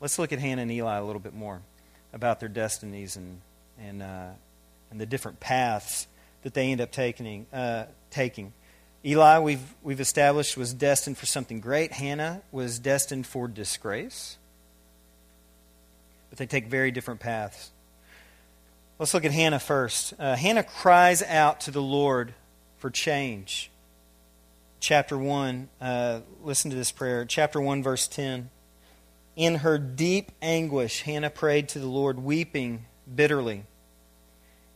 Let's 0.00 0.18
look 0.18 0.32
at 0.32 0.38
Hannah 0.38 0.62
and 0.62 0.70
Eli 0.70 0.96
a 0.96 1.04
little 1.04 1.20
bit 1.20 1.34
more 1.34 1.60
about 2.12 2.40
their 2.40 2.48
destinies 2.48 3.16
and, 3.16 3.40
and, 3.78 4.02
uh, 4.02 4.28
and 4.90 5.00
the 5.00 5.06
different 5.06 5.40
paths 5.40 6.06
that 6.42 6.54
they 6.54 6.70
end 6.70 6.80
up 6.80 6.92
taking. 6.92 7.46
Uh, 7.52 7.86
taking. 8.10 8.52
Eli, 9.04 9.38
we've, 9.38 9.74
we've 9.82 10.00
established, 10.00 10.56
was 10.56 10.74
destined 10.74 11.16
for 11.16 11.26
something 11.26 11.60
great. 11.60 11.92
Hannah 11.92 12.42
was 12.50 12.78
destined 12.78 13.26
for 13.26 13.48
disgrace. 13.48 14.36
But 16.30 16.38
they 16.38 16.46
take 16.46 16.66
very 16.66 16.90
different 16.90 17.20
paths. 17.20 17.70
Let's 18.98 19.14
look 19.14 19.24
at 19.24 19.32
Hannah 19.32 19.58
first. 19.58 20.14
Uh, 20.18 20.36
Hannah 20.36 20.64
cries 20.64 21.22
out 21.22 21.60
to 21.62 21.70
the 21.70 21.82
Lord 21.82 22.34
for 22.78 22.90
change 22.90 23.70
chapter 24.80 25.18
1, 25.18 25.68
uh, 25.80 26.20
listen 26.42 26.70
to 26.70 26.76
this 26.76 26.92
prayer. 26.92 27.24
Chapter 27.24 27.60
1, 27.60 27.82
verse 27.82 28.08
10. 28.08 28.50
In 29.34 29.56
her 29.56 29.78
deep 29.78 30.32
anguish, 30.40 31.02
Hannah 31.02 31.30
prayed 31.30 31.68
to 31.70 31.78
the 31.78 31.86
Lord, 31.86 32.18
weeping 32.18 32.86
bitterly. 33.12 33.64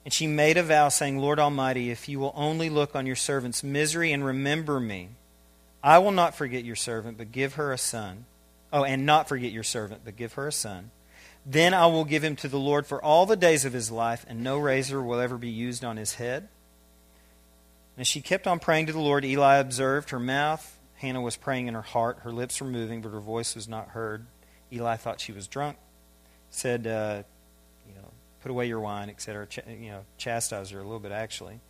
And 0.05 0.13
she 0.13 0.27
made 0.27 0.57
a 0.57 0.63
vow, 0.63 0.89
saying, 0.89 1.19
Lord 1.19 1.39
Almighty, 1.39 1.91
if 1.91 2.09
you 2.09 2.19
will 2.21 2.33
only 2.35 2.71
look 2.71 2.95
on 2.95 3.07
your 3.07 3.17
servant's 3.17 3.63
misery 3.63 4.13
and 4.13 4.25
remember 4.25 4.81
me, 4.81 5.11
I 5.83 5.99
will 5.99 6.13
not 6.13 6.35
forget 6.35 6.65
your 6.65 6.77
servant, 6.77 7.17
but 7.17 7.33
give 7.33 7.55
her 7.55 7.73
a 7.73 7.79
son. 7.79 8.27
Oh, 8.73 8.85
and 8.85 9.05
not 9.05 9.29
forget 9.29 9.53
your 9.53 9.63
servant, 9.63 10.03
but 10.05 10.17
give 10.17 10.35
her 10.35 10.47
a 10.47 10.53
son. 10.53 10.91
Then 11.45 11.75
I 11.75 11.87
will 11.87 12.05
give 12.05 12.23
him 12.23 12.37
to 12.37 12.49
the 12.49 12.59
Lord 12.59 12.87
for 12.87 13.03
all 13.03 13.27
the 13.27 13.37
days 13.37 13.65
of 13.65 13.73
his 13.73 13.91
life, 13.91 14.25
and 14.29 14.45
no 14.45 14.59
razor 14.59 15.03
will 15.03 15.21
ever 15.21 15.39
be 15.39 15.49
used 15.49 15.85
on 15.85 15.97
his 15.97 16.15
head. 16.15 16.49
As 18.01 18.07
she 18.07 18.23
kept 18.23 18.47
on 18.47 18.61
praying 18.61 18.87
to 18.87 18.95
the 18.95 18.99
Lord, 18.99 19.27
Eli 19.27 19.57
observed 19.57 20.09
her 20.09 20.19
mouth. 20.19 20.79
Hannah 20.95 21.21
was 21.21 21.37
praying 21.37 21.67
in 21.67 21.75
her 21.75 21.83
heart. 21.83 22.21
Her 22.23 22.33
lips 22.33 22.59
were 22.59 22.67
moving, 22.67 23.03
but 23.03 23.11
her 23.11 23.21
voice 23.21 23.55
was 23.55 23.69
not 23.69 23.89
heard. 23.89 24.25
Eli 24.73 24.97
thought 24.97 25.21
she 25.21 25.33
was 25.33 25.47
drunk. 25.47 25.77
Said, 26.49 26.87
uh, 26.87 27.25
you 27.87 27.95
know, 27.95 28.09
put 28.41 28.51
away 28.51 28.69
your 28.69 28.81
wine, 28.81 29.11
etc. 29.11 29.47
Ch- 29.47 29.59
you 29.69 29.91
know, 29.91 30.05
chastise 30.17 30.71
her 30.71 30.79
a 30.79 30.83
little 30.83 30.99
bit, 30.99 31.13
actually. 31.13 31.61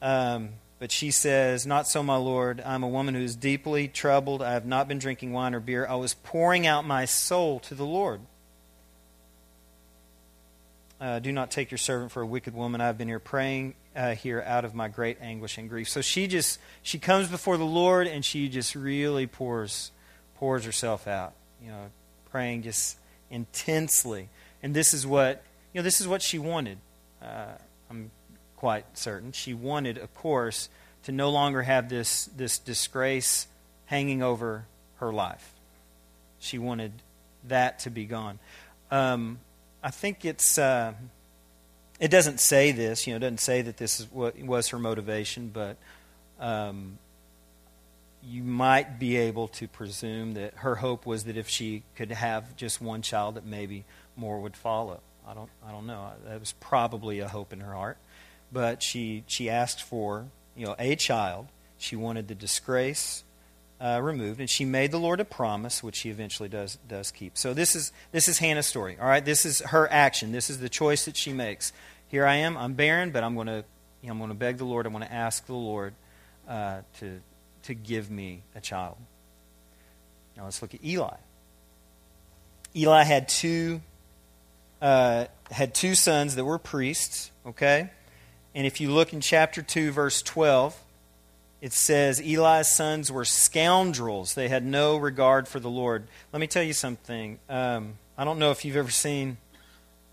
Um, 0.00 0.50
but 0.78 0.92
she 0.92 1.10
says, 1.10 1.66
Not 1.66 1.88
so, 1.88 2.04
my 2.04 2.14
Lord. 2.14 2.62
I'm 2.64 2.84
a 2.84 2.88
woman 2.88 3.16
who 3.16 3.22
is 3.22 3.34
deeply 3.34 3.88
troubled. 3.88 4.42
I 4.42 4.52
have 4.52 4.64
not 4.64 4.86
been 4.86 5.00
drinking 5.00 5.32
wine 5.32 5.56
or 5.56 5.60
beer. 5.60 5.84
I 5.88 5.96
was 5.96 6.14
pouring 6.14 6.68
out 6.68 6.86
my 6.86 7.04
soul 7.04 7.58
to 7.60 7.74
the 7.74 7.84
Lord. 7.84 8.20
Uh, 11.00 11.18
do 11.18 11.32
not 11.32 11.50
take 11.50 11.72
your 11.72 11.78
servant 11.78 12.12
for 12.12 12.22
a 12.22 12.26
wicked 12.26 12.54
woman. 12.54 12.80
I 12.80 12.86
have 12.86 12.98
been 12.98 13.08
here 13.08 13.18
praying 13.18 13.74
uh, 13.98 14.14
here 14.14 14.42
out 14.46 14.64
of 14.64 14.74
my 14.74 14.86
great 14.86 15.18
anguish 15.20 15.58
and 15.58 15.68
grief. 15.68 15.88
So 15.88 16.00
she 16.00 16.28
just 16.28 16.60
she 16.82 16.98
comes 17.00 17.28
before 17.28 17.56
the 17.56 17.64
Lord 17.64 18.06
and 18.06 18.24
she 18.24 18.48
just 18.48 18.76
really 18.76 19.26
pours 19.26 19.90
pours 20.36 20.64
herself 20.64 21.08
out. 21.08 21.32
You 21.62 21.70
know, 21.70 21.90
praying 22.30 22.62
just 22.62 22.96
intensely. 23.28 24.28
And 24.62 24.72
this 24.72 24.94
is 24.94 25.04
what 25.04 25.42
you 25.72 25.80
know. 25.80 25.82
This 25.82 26.00
is 26.00 26.06
what 26.06 26.22
she 26.22 26.38
wanted. 26.38 26.78
Uh, 27.20 27.56
I'm 27.90 28.12
quite 28.56 28.96
certain 28.96 29.32
she 29.32 29.52
wanted, 29.52 29.98
of 29.98 30.14
course, 30.14 30.68
to 31.02 31.12
no 31.12 31.30
longer 31.30 31.62
have 31.62 31.88
this 31.88 32.26
this 32.36 32.58
disgrace 32.58 33.48
hanging 33.86 34.22
over 34.22 34.66
her 34.98 35.12
life. 35.12 35.52
She 36.38 36.58
wanted 36.58 36.92
that 37.48 37.80
to 37.80 37.90
be 37.90 38.04
gone. 38.04 38.38
Um, 38.92 39.40
I 39.82 39.90
think 39.90 40.24
it's. 40.24 40.56
Uh, 40.56 40.92
it 42.00 42.08
doesn't 42.10 42.40
say 42.40 42.72
this, 42.72 43.06
you 43.06 43.12
know, 43.12 43.16
it 43.16 43.20
doesn't 43.20 43.40
say 43.40 43.62
that 43.62 43.76
this 43.76 44.00
is 44.00 44.10
what 44.10 44.38
was 44.38 44.68
her 44.68 44.78
motivation, 44.78 45.48
but 45.48 45.76
um, 46.38 46.98
you 48.22 48.42
might 48.42 48.98
be 48.98 49.16
able 49.16 49.48
to 49.48 49.66
presume 49.66 50.34
that 50.34 50.54
her 50.56 50.76
hope 50.76 51.06
was 51.06 51.24
that 51.24 51.36
if 51.36 51.48
she 51.48 51.82
could 51.96 52.10
have 52.10 52.56
just 52.56 52.80
one 52.80 53.02
child, 53.02 53.34
that 53.34 53.44
maybe 53.44 53.84
more 54.16 54.40
would 54.40 54.56
follow. 54.56 55.00
I 55.26 55.34
don't, 55.34 55.50
I 55.66 55.72
don't 55.72 55.86
know. 55.86 56.12
That 56.26 56.40
was 56.40 56.52
probably 56.52 57.20
a 57.20 57.28
hope 57.28 57.52
in 57.52 57.60
her 57.60 57.74
heart, 57.74 57.98
but 58.52 58.82
she 58.82 59.24
she 59.26 59.50
asked 59.50 59.82
for, 59.82 60.26
you 60.56 60.66
know, 60.66 60.74
a 60.78 60.96
child. 60.96 61.48
She 61.76 61.96
wanted 61.96 62.28
the 62.28 62.34
disgrace 62.34 63.24
uh, 63.80 64.00
removed, 64.02 64.40
and 64.40 64.50
she 64.50 64.64
made 64.64 64.90
the 64.90 64.98
Lord 64.98 65.20
a 65.20 65.24
promise, 65.24 65.82
which 65.82 65.96
she 65.96 66.10
eventually 66.10 66.48
does 66.48 66.78
does 66.88 67.10
keep. 67.10 67.38
So 67.38 67.54
this 67.54 67.76
is 67.76 67.92
this 68.12 68.28
is 68.28 68.38
Hannah's 68.38 68.66
story. 68.66 68.96
All 69.00 69.06
right, 69.06 69.24
this 69.24 69.44
is 69.44 69.60
her 69.60 69.90
action. 69.90 70.32
This 70.32 70.50
is 70.50 70.58
the 70.58 70.68
choice 70.68 71.04
that 71.04 71.16
she 71.16 71.32
makes. 71.32 71.72
Here 72.08 72.26
I 72.26 72.36
am. 72.36 72.56
I'm 72.56 72.74
barren, 72.74 73.10
but 73.10 73.22
I'm 73.22 73.34
going 73.34 73.46
to 73.46 73.64
you 74.02 74.08
know, 74.08 74.12
I'm 74.12 74.18
going 74.18 74.30
to 74.30 74.36
beg 74.36 74.58
the 74.58 74.64
Lord. 74.64 74.86
I'm 74.86 74.92
going 74.92 75.04
to 75.04 75.12
ask 75.12 75.46
the 75.46 75.54
Lord 75.54 75.94
uh, 76.48 76.80
to 77.00 77.20
to 77.64 77.74
give 77.74 78.10
me 78.10 78.42
a 78.54 78.60
child. 78.60 78.96
Now 80.36 80.44
let's 80.44 80.62
look 80.62 80.74
at 80.74 80.84
Eli. 80.84 81.16
Eli 82.74 83.02
had 83.02 83.28
two 83.28 83.80
uh, 84.80 85.26
had 85.50 85.74
two 85.74 85.94
sons 85.94 86.36
that 86.36 86.44
were 86.44 86.58
priests. 86.58 87.30
Okay, 87.46 87.90
and 88.54 88.66
if 88.66 88.80
you 88.80 88.90
look 88.90 89.12
in 89.12 89.20
chapter 89.20 89.62
two, 89.62 89.92
verse 89.92 90.22
twelve 90.22 90.76
it 91.60 91.72
says 91.72 92.20
Eli's 92.20 92.68
sons 92.68 93.10
were 93.10 93.24
scoundrels. 93.24 94.34
They 94.34 94.48
had 94.48 94.64
no 94.64 94.96
regard 94.96 95.48
for 95.48 95.58
the 95.58 95.70
Lord. 95.70 96.06
Let 96.32 96.40
me 96.40 96.46
tell 96.46 96.62
you 96.62 96.72
something. 96.72 97.38
Um, 97.48 97.94
I 98.16 98.24
don't 98.24 98.38
know 98.38 98.50
if 98.50 98.64
you've 98.64 98.76
ever 98.76 98.90
seen 98.90 99.38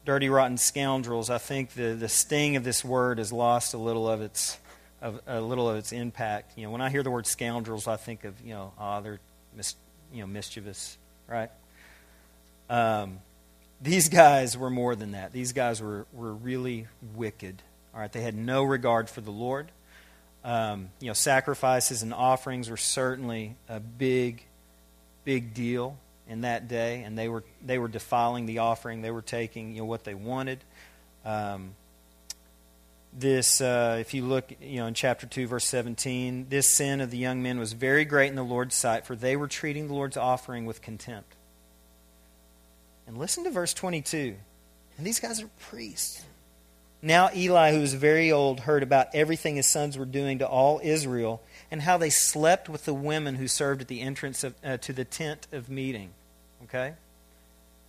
Dirty 0.05 0.29
Rotten 0.29 0.57
Scoundrels. 0.57 1.29
I 1.29 1.37
think 1.37 1.71
the, 1.71 1.93
the 1.93 2.09
sting 2.09 2.55
of 2.55 2.63
this 2.63 2.83
word 2.83 3.17
has 3.19 3.31
lost 3.31 3.73
a 3.73 3.77
little 3.77 4.09
of 4.09 4.21
its 4.21 4.57
of, 5.01 5.21
a 5.27 5.39
little 5.39 5.69
of 5.69 5.77
its 5.77 5.91
impact. 5.91 6.57
You 6.57 6.65
know, 6.65 6.71
when 6.71 6.81
I 6.81 6.89
hear 6.89 7.03
the 7.03 7.11
word 7.11 7.27
scoundrels, 7.27 7.87
I 7.87 7.97
think 7.97 8.23
of 8.23 8.33
you 8.41 8.53
know, 8.53 8.73
ah, 8.79 8.97
oh, 8.97 9.01
they're 9.01 9.19
mis, 9.55 9.75
you 10.11 10.21
know 10.21 10.27
mischievous, 10.27 10.97
right? 11.27 11.51
Um, 12.69 13.19
these 13.81 14.09
guys 14.09 14.57
were 14.57 14.69
more 14.69 14.95
than 14.95 15.11
that. 15.11 15.31
These 15.31 15.53
guys 15.53 15.81
were, 15.81 16.07
were 16.13 16.33
really 16.33 16.87
wicked. 17.13 17.61
All 17.93 17.99
right, 17.99 18.11
they 18.11 18.21
had 18.21 18.35
no 18.35 18.63
regard 18.63 19.09
for 19.09 19.21
the 19.21 19.31
Lord. 19.31 19.67
Um, 20.47 20.91
you 20.99 21.07
know, 21.07 21.13
sacrifices 21.13 22.03
and 22.03 22.13
offerings 22.13 22.69
were 22.69 22.77
certainly 22.77 23.55
a 23.67 23.79
big, 23.79 24.43
big 25.23 25.55
deal 25.55 25.97
in 26.29 26.41
that 26.41 26.67
day, 26.67 27.01
and 27.01 27.17
they 27.17 27.27
were 27.27 27.43
they 27.65 27.79
were 27.79 27.87
defiling 27.87 28.45
the 28.45 28.59
offering. 28.59 29.01
They 29.01 29.09
were 29.09 29.23
taking 29.23 29.73
you 29.73 29.79
know 29.81 29.85
what 29.85 30.03
they 30.03 30.13
wanted. 30.13 30.59
Um, 31.25 31.73
this, 33.11 33.59
uh, 33.59 33.97
if 33.99 34.13
you 34.13 34.23
look, 34.23 34.51
you 34.61 34.77
know, 34.77 34.85
in 34.85 34.93
chapter 34.93 35.25
two, 35.25 35.47
verse 35.47 35.65
seventeen, 35.65 36.45
this 36.49 36.69
sin 36.69 37.01
of 37.01 37.09
the 37.09 37.17
young 37.17 37.41
men 37.41 37.57
was 37.57 37.73
very 37.73 38.05
great 38.05 38.27
in 38.27 38.35
the 38.35 38.43
Lord's 38.43 38.75
sight, 38.75 39.07
for 39.07 39.15
they 39.15 39.35
were 39.35 39.47
treating 39.47 39.87
the 39.87 39.95
Lord's 39.95 40.17
offering 40.17 40.67
with 40.67 40.79
contempt. 40.79 41.33
And 43.07 43.17
listen 43.17 43.45
to 43.45 43.49
verse 43.49 43.73
twenty-two. 43.73 44.35
And 44.99 45.07
these 45.07 45.19
guys 45.19 45.41
are 45.41 45.49
priests. 45.59 46.23
Now 47.05 47.29
Eli, 47.35 47.71
who 47.71 47.81
was 47.81 47.93
very 47.93 48.31
old, 48.31 48.61
heard 48.61 48.81
about 48.81 49.13
everything 49.13 49.57
his 49.57 49.67
sons 49.67 49.95
were 49.95 50.05
doing 50.05 50.39
to 50.39 50.47
all 50.47 50.81
Israel 50.83 51.39
and 51.69 51.83
how 51.83 51.99
they 51.99 52.09
slept 52.09 52.67
with 52.67 52.85
the 52.85 52.95
women 52.95 53.35
who 53.35 53.47
served 53.47 53.81
at 53.81 53.87
the 53.87 54.01
entrance 54.01 54.43
of, 54.43 54.55
uh, 54.63 54.77
to 54.77 54.91
the 54.91 55.05
tent 55.05 55.45
of 55.51 55.69
meeting. 55.69 56.09
Okay? 56.63 56.87
I 56.87 56.95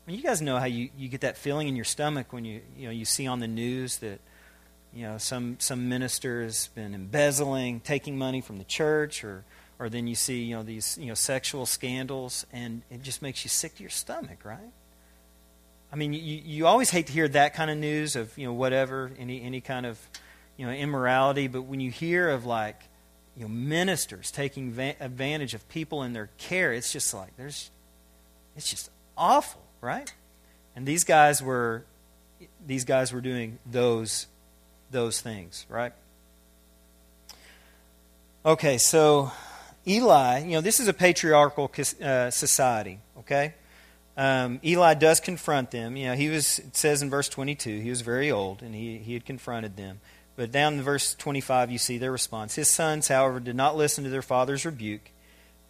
mean, 0.06 0.18
you 0.18 0.22
guys 0.22 0.42
know 0.42 0.58
how 0.58 0.66
you, 0.66 0.90
you 0.98 1.08
get 1.08 1.22
that 1.22 1.38
feeling 1.38 1.66
in 1.66 1.76
your 1.76 1.86
stomach 1.86 2.30
when 2.30 2.44
you, 2.44 2.60
you, 2.76 2.84
know, 2.84 2.90
you 2.90 3.06
see 3.06 3.26
on 3.26 3.40
the 3.40 3.48
news 3.48 3.96
that 4.00 4.20
you 4.92 5.04
know, 5.04 5.16
some, 5.16 5.56
some 5.60 5.88
minister 5.88 6.42
has 6.42 6.66
been 6.74 6.94
embezzling, 6.94 7.80
taking 7.80 8.18
money 8.18 8.42
from 8.42 8.58
the 8.58 8.64
church, 8.64 9.24
or, 9.24 9.44
or 9.78 9.88
then 9.88 10.06
you 10.06 10.14
see 10.14 10.42
you 10.42 10.56
know, 10.56 10.62
these 10.62 10.98
you 11.00 11.06
know, 11.06 11.14
sexual 11.14 11.64
scandals, 11.64 12.44
and 12.52 12.82
it 12.90 13.02
just 13.02 13.22
makes 13.22 13.46
you 13.46 13.48
sick 13.48 13.76
to 13.76 13.82
your 13.82 13.88
stomach, 13.88 14.44
right? 14.44 14.72
I 15.96 15.98
mean, 15.98 16.12
you, 16.12 16.20
you 16.20 16.66
always 16.66 16.90
hate 16.90 17.06
to 17.06 17.12
hear 17.14 17.26
that 17.28 17.54
kind 17.54 17.70
of 17.70 17.78
news 17.78 18.16
of, 18.16 18.36
you 18.36 18.46
know, 18.46 18.52
whatever, 18.52 19.10
any, 19.18 19.40
any 19.40 19.62
kind 19.62 19.86
of, 19.86 19.98
you 20.58 20.66
know, 20.66 20.72
immorality, 20.72 21.48
but 21.48 21.62
when 21.62 21.80
you 21.80 21.90
hear 21.90 22.28
of, 22.28 22.44
like, 22.44 22.78
you 23.34 23.44
know, 23.44 23.48
ministers 23.48 24.30
taking 24.30 24.72
va- 24.72 24.96
advantage 25.00 25.54
of 25.54 25.66
people 25.70 26.02
in 26.02 26.12
their 26.12 26.28
care, 26.36 26.74
it's 26.74 26.92
just 26.92 27.14
like, 27.14 27.34
there's, 27.38 27.70
it's 28.58 28.68
just 28.68 28.90
awful, 29.16 29.62
right? 29.80 30.12
And 30.76 30.84
these 30.84 31.02
guys 31.02 31.42
were, 31.42 31.82
these 32.66 32.84
guys 32.84 33.10
were 33.10 33.22
doing 33.22 33.58
those, 33.64 34.26
those 34.90 35.22
things, 35.22 35.64
right? 35.70 35.94
Okay, 38.44 38.76
so 38.76 39.32
Eli, 39.86 40.40
you 40.40 40.50
know, 40.50 40.60
this 40.60 40.78
is 40.78 40.88
a 40.88 40.92
patriarchal 40.92 41.72
uh, 42.02 42.30
society, 42.30 42.98
okay? 43.20 43.54
Um, 44.16 44.60
Eli 44.64 44.94
does 44.94 45.20
confront 45.20 45.70
them. 45.70 45.96
You 45.96 46.08
know, 46.08 46.14
he 46.14 46.28
was, 46.28 46.58
it 46.58 46.76
says 46.76 47.02
in 47.02 47.10
verse 47.10 47.28
22, 47.28 47.80
he 47.80 47.90
was 47.90 48.00
very 48.00 48.30
old 48.30 48.62
and 48.62 48.74
he, 48.74 48.98
he 48.98 49.14
had 49.14 49.24
confronted 49.24 49.76
them. 49.76 50.00
But 50.36 50.52
down 50.52 50.74
in 50.74 50.82
verse 50.82 51.14
25, 51.14 51.70
you 51.70 51.78
see 51.78 51.98
their 51.98 52.12
response. 52.12 52.54
His 52.54 52.70
sons, 52.70 53.08
however, 53.08 53.40
did 53.40 53.56
not 53.56 53.76
listen 53.76 54.04
to 54.04 54.10
their 54.10 54.22
father's 54.22 54.64
rebuke, 54.64 55.10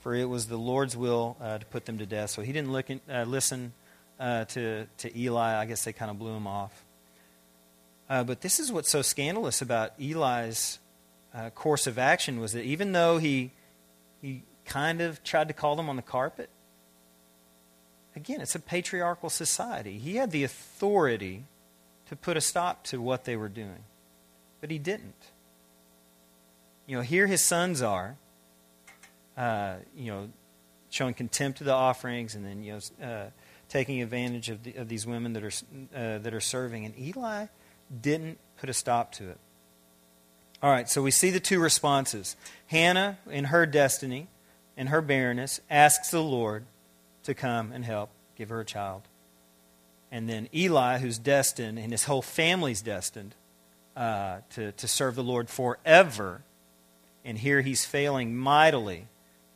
for 0.00 0.14
it 0.14 0.24
was 0.24 0.46
the 0.46 0.56
Lord's 0.56 0.96
will 0.96 1.36
uh, 1.40 1.58
to 1.58 1.66
put 1.66 1.86
them 1.86 1.98
to 1.98 2.06
death. 2.06 2.30
So 2.30 2.42
he 2.42 2.52
didn't 2.52 2.90
in, 2.90 3.00
uh, 3.08 3.24
listen 3.24 3.72
uh, 4.18 4.44
to, 4.46 4.86
to 4.98 5.18
Eli. 5.18 5.60
I 5.60 5.66
guess 5.66 5.84
they 5.84 5.92
kind 5.92 6.10
of 6.10 6.18
blew 6.18 6.34
him 6.34 6.46
off. 6.46 6.84
Uh, 8.08 8.24
but 8.24 8.40
this 8.40 8.60
is 8.60 8.70
what's 8.70 8.90
so 8.90 9.02
scandalous 9.02 9.62
about 9.62 9.92
Eli's 10.00 10.78
uh, 11.34 11.50
course 11.50 11.86
of 11.86 11.98
action 11.98 12.40
was 12.40 12.52
that 12.52 12.62
even 12.62 12.92
though 12.92 13.18
he, 13.18 13.52
he 14.22 14.42
kind 14.64 15.00
of 15.00 15.22
tried 15.22 15.48
to 15.48 15.54
call 15.54 15.76
them 15.76 15.88
on 15.88 15.96
the 15.96 16.02
carpet, 16.02 16.48
again, 18.16 18.40
it's 18.40 18.54
a 18.54 18.60
patriarchal 18.60 19.30
society. 19.30 19.98
He 19.98 20.16
had 20.16 20.30
the 20.30 20.42
authority 20.42 21.44
to 22.08 22.16
put 22.16 22.36
a 22.36 22.40
stop 22.40 22.84
to 22.84 23.00
what 23.00 23.24
they 23.24 23.36
were 23.36 23.48
doing 23.48 23.84
but 24.60 24.70
he 24.70 24.78
didn't. 24.78 25.14
You 26.86 26.96
know, 26.96 27.02
here 27.02 27.26
his 27.26 27.42
sons 27.42 27.82
are, 27.82 28.16
uh, 29.36 29.76
you 29.96 30.12
know, 30.12 30.28
showing 30.90 31.14
contempt 31.14 31.58
to 31.58 31.64
the 31.64 31.72
offerings 31.72 32.34
and 32.34 32.44
then, 32.44 32.62
you 32.62 32.72
know, 32.72 33.06
uh, 33.06 33.30
taking 33.68 34.00
advantage 34.02 34.48
of, 34.48 34.62
the, 34.62 34.74
of, 34.74 34.88
these 34.88 35.06
women 35.06 35.32
that 35.34 35.44
are, 35.44 35.52
uh, 35.94 36.18
that 36.18 36.32
are 36.32 36.40
serving. 36.40 36.84
And 36.84 36.98
Eli 36.98 37.46
didn't 38.00 38.38
put 38.56 38.70
a 38.70 38.72
stop 38.72 39.12
to 39.12 39.30
it. 39.30 39.38
All 40.62 40.70
right, 40.70 40.88
so 40.88 41.02
we 41.02 41.10
see 41.10 41.30
the 41.30 41.40
two 41.40 41.60
responses. 41.60 42.36
Hannah, 42.68 43.18
in 43.30 43.44
her 43.46 43.66
destiny, 43.66 44.28
in 44.76 44.86
her 44.86 45.02
barrenness, 45.02 45.60
asks 45.68 46.10
the 46.10 46.22
Lord 46.22 46.64
to 47.26 47.34
come 47.34 47.72
and 47.72 47.84
help 47.84 48.10
give 48.36 48.48
her 48.48 48.60
a 48.60 48.64
child. 48.64 49.02
And 50.10 50.28
then 50.28 50.48
Eli, 50.54 50.98
who's 50.98 51.18
destined, 51.18 51.78
and 51.78 51.92
his 51.92 52.04
whole 52.04 52.22
family's 52.22 52.80
destined 52.80 53.34
uh, 53.96 54.38
to, 54.50 54.72
to 54.72 54.88
serve 54.88 55.14
the 55.14 55.22
Lord 55.22 55.50
forever. 55.50 56.42
And 57.24 57.36
here 57.36 57.60
he's 57.60 57.84
failing 57.84 58.36
mightily 58.36 59.08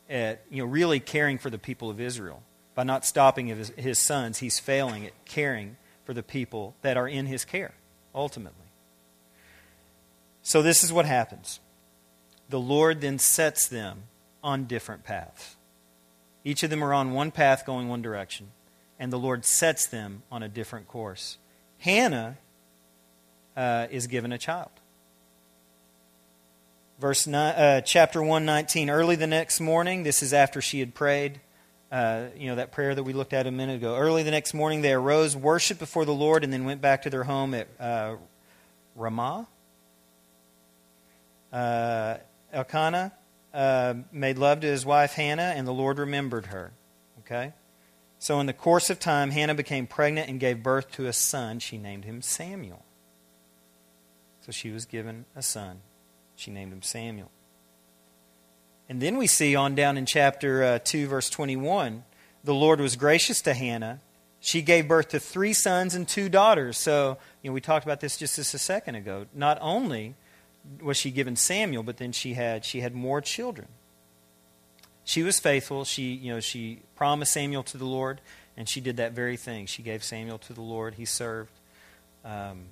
at 0.09 0.41
you 0.49 0.63
know, 0.63 0.69
really 0.69 0.99
caring 0.99 1.37
for 1.37 1.49
the 1.49 1.57
people 1.57 1.89
of 1.89 2.01
Israel. 2.01 2.43
By 2.75 2.83
not 2.83 3.05
stopping 3.05 3.47
his, 3.47 3.69
his 3.77 3.99
sons, 3.99 4.39
he's 4.39 4.59
failing 4.59 5.05
at 5.05 5.25
caring 5.25 5.77
for 6.05 6.13
the 6.13 6.23
people 6.23 6.75
that 6.81 6.97
are 6.97 7.07
in 7.07 7.25
his 7.25 7.45
care, 7.45 7.73
ultimately. 8.13 8.57
So 10.41 10.61
this 10.61 10.83
is 10.83 10.91
what 10.91 11.05
happens. 11.05 11.59
The 12.49 12.59
Lord 12.59 13.01
then 13.01 13.19
sets 13.19 13.67
them 13.67 14.03
on 14.43 14.65
different 14.65 15.03
paths. 15.03 15.55
Each 16.43 16.63
of 16.63 16.69
them 16.69 16.83
are 16.83 16.93
on 16.93 17.13
one 17.13 17.31
path 17.31 17.65
going 17.65 17.87
one 17.87 18.01
direction, 18.01 18.51
and 18.99 19.13
the 19.13 19.19
Lord 19.19 19.45
sets 19.45 19.87
them 19.87 20.23
on 20.31 20.41
a 20.41 20.49
different 20.49 20.87
course. 20.87 21.37
Hannah 21.79 22.37
uh, 23.55 23.87
is 23.91 24.07
given 24.07 24.31
a 24.31 24.37
child. 24.37 24.71
Verse 26.99 27.25
nine, 27.25 27.55
uh, 27.55 27.81
chapter 27.81 28.21
119. 28.21 28.89
Early 28.89 29.15
the 29.15 29.27
next 29.27 29.59
morning, 29.59 30.03
this 30.03 30.21
is 30.21 30.33
after 30.33 30.61
she 30.61 30.79
had 30.79 30.93
prayed, 30.93 31.39
uh, 31.91 32.25
you 32.37 32.47
know, 32.47 32.55
that 32.55 32.71
prayer 32.71 32.93
that 32.93 33.03
we 33.03 33.13
looked 33.13 33.33
at 33.33 33.47
a 33.47 33.51
minute 33.51 33.77
ago. 33.77 33.95
Early 33.95 34.23
the 34.23 34.31
next 34.31 34.53
morning, 34.53 34.81
they 34.81 34.93
arose, 34.93 35.35
worshiped 35.35 35.79
before 35.79 36.05
the 36.05 36.13
Lord, 36.13 36.43
and 36.43 36.53
then 36.53 36.65
went 36.65 36.81
back 36.81 37.03
to 37.03 37.09
their 37.09 37.23
home 37.23 37.53
at 37.53 37.67
uh, 37.79 38.15
Ramah. 38.95 39.47
Uh, 41.51 42.17
Elkanah 42.53 43.11
uh, 43.53 43.95
made 44.11 44.37
love 44.37 44.61
to 44.61 44.67
his 44.67 44.85
wife 44.85 45.13
Hannah, 45.13 45.53
and 45.55 45.67
the 45.67 45.73
Lord 45.73 45.99
remembered 45.99 46.47
her. 46.47 46.71
Okay? 47.19 47.53
So, 48.19 48.39
in 48.39 48.45
the 48.45 48.53
course 48.53 48.89
of 48.89 48.99
time, 48.99 49.31
Hannah 49.31 49.55
became 49.55 49.87
pregnant 49.87 50.29
and 50.29 50.39
gave 50.39 50.61
birth 50.61 50.91
to 50.93 51.07
a 51.07 51.13
son. 51.13 51.59
She 51.59 51.77
named 51.77 52.05
him 52.05 52.21
Samuel. 52.21 52.85
So 54.41 54.51
she 54.51 54.71
was 54.71 54.85
given 54.85 55.25
a 55.35 55.41
son. 55.41 55.81
She 56.35 56.51
named 56.51 56.73
him 56.73 56.81
Samuel. 56.81 57.31
And 58.89 59.01
then 59.01 59.17
we 59.17 59.27
see 59.27 59.55
on 59.55 59.75
down 59.75 59.97
in 59.97 60.05
chapter 60.05 60.63
uh, 60.63 60.79
2, 60.83 61.07
verse 61.07 61.29
21, 61.29 62.03
the 62.43 62.53
Lord 62.53 62.81
was 62.81 62.95
gracious 62.95 63.41
to 63.43 63.53
Hannah. 63.53 63.99
She 64.39 64.63
gave 64.63 64.87
birth 64.87 65.09
to 65.09 65.19
three 65.19 65.53
sons 65.53 65.93
and 65.93 66.07
two 66.07 66.27
daughters. 66.27 66.77
So, 66.77 67.17
you 67.41 67.49
know, 67.49 67.53
we 67.53 67.61
talked 67.61 67.85
about 67.85 67.99
this 67.99 68.17
just 68.17 68.37
a 68.37 68.43
second 68.43 68.95
ago. 68.95 69.27
Not 69.33 69.59
only 69.61 70.15
was 70.81 70.97
she 70.97 71.11
given 71.11 71.35
Samuel, 71.35 71.83
but 71.83 71.97
then 71.97 72.11
she 72.11 72.33
had 72.33 72.65
she 72.65 72.81
had 72.81 72.93
more 72.93 73.21
children. 73.21 73.67
She 75.03 75.23
was 75.23 75.39
faithful. 75.39 75.83
She, 75.83 76.13
you 76.13 76.33
know, 76.33 76.39
she 76.39 76.81
promised 76.95 77.33
Samuel 77.33 77.63
to 77.63 77.77
the 77.77 77.85
Lord, 77.85 78.21
and 78.55 78.69
she 78.69 78.79
did 78.81 78.97
that 78.97 79.13
very 79.13 79.37
thing. 79.37 79.65
She 79.65 79.81
gave 79.81 80.03
Samuel 80.03 80.37
to 80.39 80.53
the 80.53 80.61
Lord. 80.61 80.95
He 80.95 81.05
served. 81.05 81.51
Um, 82.23 82.65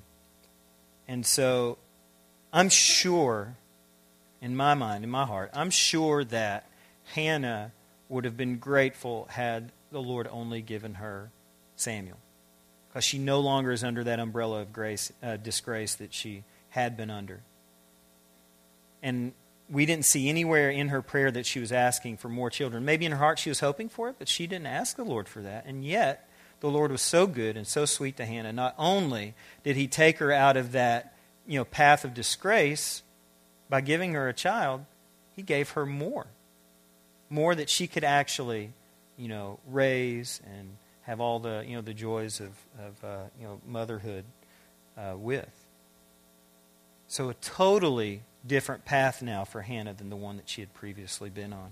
and 1.08 1.26
so 1.26 1.80
I'm 2.54 2.70
sure, 2.70 3.56
in 4.42 4.56
my 4.56 4.76
mind, 4.76 5.04
in 5.04 5.10
my 5.10 5.26
heart, 5.26 5.50
I'm 5.54 5.72
sure 5.72 6.24
that 6.26 6.70
Hannah 7.16 7.72
would 8.08 8.26
have 8.26 8.38
been 8.38 8.58
grateful 8.58 9.28
had 9.32 9.72
the 9.92 10.02
Lord 10.02 10.28
only 10.32 10.62
given 10.62 10.96
her 10.96 11.32
Samuel. 11.76 12.18
Because 12.88 13.04
she 13.04 13.18
no 13.18 13.40
longer 13.40 13.72
is 13.72 13.84
under 13.84 14.04
that 14.04 14.20
umbrella 14.20 14.62
of 14.62 14.74
grace, 14.74 15.12
uh, 15.22 15.38
disgrace 15.38 15.96
that 15.96 16.14
she 16.14 16.44
had 16.70 16.98
been 16.98 17.10
under. 17.10 17.42
And 19.02 19.34
we 19.70 19.86
didn't 19.86 20.06
see 20.06 20.30
anywhere 20.30 20.70
in 20.70 20.90
her 20.90 21.02
prayer 21.02 21.32
that 21.32 21.46
she 21.46 21.60
was 21.60 21.72
asking 21.72 22.18
for 22.18 22.30
more 22.30 22.50
children. 22.50 22.86
Maybe 22.86 23.06
in 23.06 23.12
her 23.12 23.18
heart 23.18 23.40
she 23.40 23.50
was 23.50 23.60
hoping 23.60 23.90
for 23.90 24.10
it, 24.10 24.16
but 24.18 24.28
she 24.28 24.48
didn't 24.48 24.68
ask 24.68 24.96
the 24.96 25.04
Lord 25.04 25.28
for 25.28 25.42
that. 25.42 25.66
And 25.66 25.86
yet, 25.86 26.28
the 26.60 26.70
Lord 26.70 26.92
was 26.92 27.02
so 27.02 27.28
good 27.28 27.56
and 27.56 27.66
so 27.66 27.86
sweet 27.86 28.18
to 28.18 28.26
Hannah. 28.26 28.52
Not 28.52 28.76
only 28.78 29.34
did 29.64 29.76
he 29.76 29.88
take 29.88 30.18
her 30.18 30.32
out 30.32 30.58
of 30.58 30.74
that 30.74 31.14
you 31.48 31.58
know, 31.58 31.66
path 31.66 32.04
of 32.04 32.14
disgrace 32.14 33.02
by 33.70 33.82
giving 33.82 34.14
her 34.14 34.28
a 34.28 34.34
child, 34.34 34.86
he 35.36 35.42
gave 35.42 35.72
her 35.72 35.86
more. 35.86 36.28
More 37.30 37.56
that 37.56 37.70
she 37.70 37.88
could 37.88 38.04
actually, 38.04 38.74
you 39.18 39.28
know, 39.28 39.60
raise 39.68 40.42
and 40.46 40.78
have 41.04 41.20
all 41.20 41.40
the, 41.40 41.64
you 41.66 41.76
know, 41.76 41.82
the 41.82 41.94
joys 41.94 42.40
of, 42.40 42.50
of 42.78 43.04
uh, 43.04 43.24
you 43.40 43.46
know, 43.48 43.62
motherhood 43.68 44.26
uh, 44.98 45.16
with. 45.16 45.50
So 47.10 47.30
a 47.30 47.34
totally 47.34 48.22
different 48.48 48.86
path 48.86 49.22
now 49.22 49.44
for 49.44 49.62
Hannah 49.62 49.94
than 49.94 50.10
the 50.10 50.16
one 50.16 50.38
that 50.38 50.48
she 50.48 50.62
had 50.62 50.74
previously 50.74 51.30
been 51.30 51.52
on. 51.52 51.72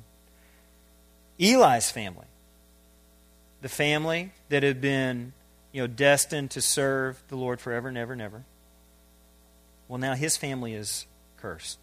Eli's 1.39 1.89
family 1.89 2.25
the 3.61 3.69
family 3.69 4.31
that 4.49 4.63
had 4.63 4.81
been 4.81 5.33
you 5.71 5.81
know, 5.81 5.87
destined 5.87 6.51
to 6.51 6.61
serve 6.61 7.21
the 7.27 7.35
Lord 7.35 7.59
forever 7.59 7.87
and 7.87 7.97
ever 7.97 8.13
and 8.13 8.21
ever. 8.21 8.43
Well, 9.87 9.99
now 9.99 10.15
his 10.15 10.37
family 10.37 10.73
is 10.73 11.05
cursed. 11.37 11.79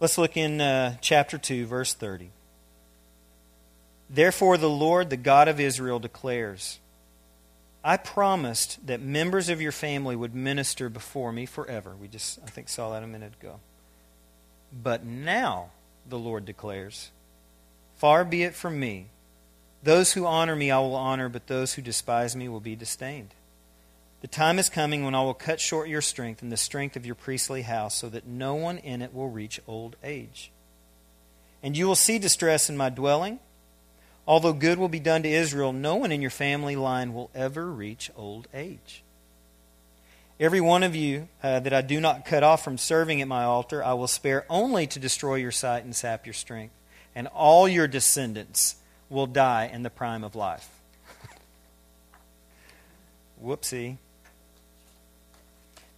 Let's 0.00 0.18
look 0.18 0.36
in 0.36 0.60
uh, 0.60 0.96
chapter 1.00 1.38
2, 1.38 1.66
verse 1.66 1.92
30. 1.94 2.30
Therefore, 4.10 4.56
the 4.56 4.70
Lord, 4.70 5.10
the 5.10 5.16
God 5.16 5.48
of 5.48 5.60
Israel, 5.60 5.98
declares 5.98 6.78
I 7.84 7.96
promised 7.96 8.86
that 8.86 9.00
members 9.00 9.48
of 9.48 9.60
your 9.60 9.72
family 9.72 10.16
would 10.16 10.34
minister 10.34 10.88
before 10.88 11.32
me 11.32 11.46
forever. 11.46 11.94
We 11.94 12.08
just, 12.08 12.40
I 12.44 12.50
think, 12.50 12.68
saw 12.68 12.90
that 12.90 13.02
a 13.02 13.06
minute 13.06 13.34
ago. 13.40 13.60
But 14.72 15.04
now, 15.04 15.70
the 16.06 16.18
Lord 16.18 16.44
declares, 16.44 17.10
Far 17.96 18.24
be 18.24 18.42
it 18.42 18.54
from 18.54 18.78
me. 18.78 19.06
Those 19.82 20.12
who 20.12 20.26
honor 20.26 20.56
me 20.56 20.70
I 20.70 20.78
will 20.78 20.94
honor, 20.94 21.28
but 21.28 21.46
those 21.46 21.74
who 21.74 21.82
despise 21.82 22.34
me 22.34 22.48
will 22.48 22.60
be 22.60 22.76
disdained. 22.76 23.34
The 24.20 24.28
time 24.28 24.58
is 24.58 24.68
coming 24.68 25.04
when 25.04 25.14
I 25.14 25.22
will 25.22 25.34
cut 25.34 25.60
short 25.60 25.88
your 25.88 26.00
strength 26.00 26.42
and 26.42 26.50
the 26.50 26.56
strength 26.56 26.96
of 26.96 27.06
your 27.06 27.14
priestly 27.14 27.62
house, 27.62 27.94
so 27.94 28.08
that 28.08 28.26
no 28.26 28.54
one 28.54 28.78
in 28.78 29.00
it 29.02 29.14
will 29.14 29.30
reach 29.30 29.60
old 29.68 29.94
age. 30.02 30.50
And 31.62 31.76
you 31.76 31.86
will 31.86 31.96
see 31.96 32.18
distress 32.18 32.68
in 32.68 32.76
my 32.76 32.90
dwelling. 32.90 33.38
Although 34.28 34.52
good 34.52 34.78
will 34.78 34.90
be 34.90 35.00
done 35.00 35.22
to 35.22 35.28
Israel, 35.28 35.72
no 35.72 35.96
one 35.96 36.12
in 36.12 36.20
your 36.20 36.30
family 36.30 36.76
line 36.76 37.14
will 37.14 37.30
ever 37.34 37.72
reach 37.72 38.10
old 38.14 38.46
age. 38.52 39.02
Every 40.38 40.60
one 40.60 40.82
of 40.82 40.94
you 40.94 41.28
uh, 41.42 41.60
that 41.60 41.72
I 41.72 41.80
do 41.80 41.98
not 41.98 42.26
cut 42.26 42.42
off 42.42 42.62
from 42.62 42.76
serving 42.76 43.22
at 43.22 43.26
my 43.26 43.44
altar, 43.44 43.82
I 43.82 43.94
will 43.94 44.06
spare 44.06 44.44
only 44.50 44.86
to 44.88 44.98
destroy 44.98 45.36
your 45.36 45.50
sight 45.50 45.82
and 45.82 45.96
sap 45.96 46.26
your 46.26 46.34
strength. 46.34 46.74
And 47.14 47.26
all 47.28 47.66
your 47.66 47.88
descendants 47.88 48.76
will 49.08 49.26
die 49.26 49.70
in 49.72 49.82
the 49.82 49.88
prime 49.88 50.22
of 50.22 50.36
life. 50.36 50.68
Whoopsie. 53.42 53.96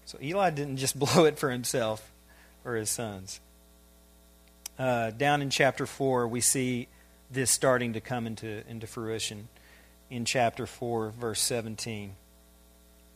So 0.07 0.19
Eli 0.23 0.51
didn't 0.51 0.77
just 0.77 0.97
blow 0.99 1.25
it 1.25 1.37
for 1.37 1.51
himself 1.51 2.13
or 2.65 2.77
his 2.77 2.91
sons. 2.91 3.41
Uh, 4.79 5.11
down 5.11 5.43
in 5.43 5.51
chapter 5.51 5.85
4, 5.85 6.29
we 6.29 6.41
see 6.41 6.87
this 7.31 7.51
starting 7.51 7.93
to 7.93 8.01
come 8.01 8.27
into, 8.27 8.67
into 8.69 8.87
fruition. 8.87 9.49
In 10.11 10.25
chapter 10.25 10.67
4, 10.67 11.11
verse 11.11 11.41
17, 11.41 12.15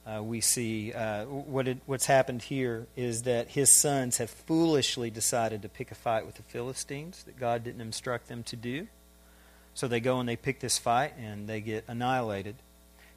uh, 0.06 0.22
we 0.22 0.40
see 0.40 0.92
uh, 0.92 1.24
what 1.24 1.66
it, 1.66 1.78
what's 1.86 2.06
happened 2.06 2.42
here 2.42 2.86
is 2.94 3.22
that 3.22 3.48
his 3.48 3.74
sons 3.74 4.18
have 4.18 4.30
foolishly 4.30 5.10
decided 5.10 5.62
to 5.62 5.68
pick 5.68 5.90
a 5.90 5.94
fight 5.94 6.26
with 6.26 6.36
the 6.36 6.42
Philistines 6.42 7.22
that 7.24 7.38
God 7.38 7.64
didn't 7.64 7.80
instruct 7.80 8.28
them 8.28 8.42
to 8.44 8.56
do. 8.56 8.86
So 9.72 9.88
they 9.88 10.00
go 10.00 10.20
and 10.20 10.28
they 10.28 10.36
pick 10.36 10.60
this 10.60 10.78
fight 10.78 11.14
and 11.18 11.48
they 11.48 11.60
get 11.60 11.84
annihilated. 11.88 12.56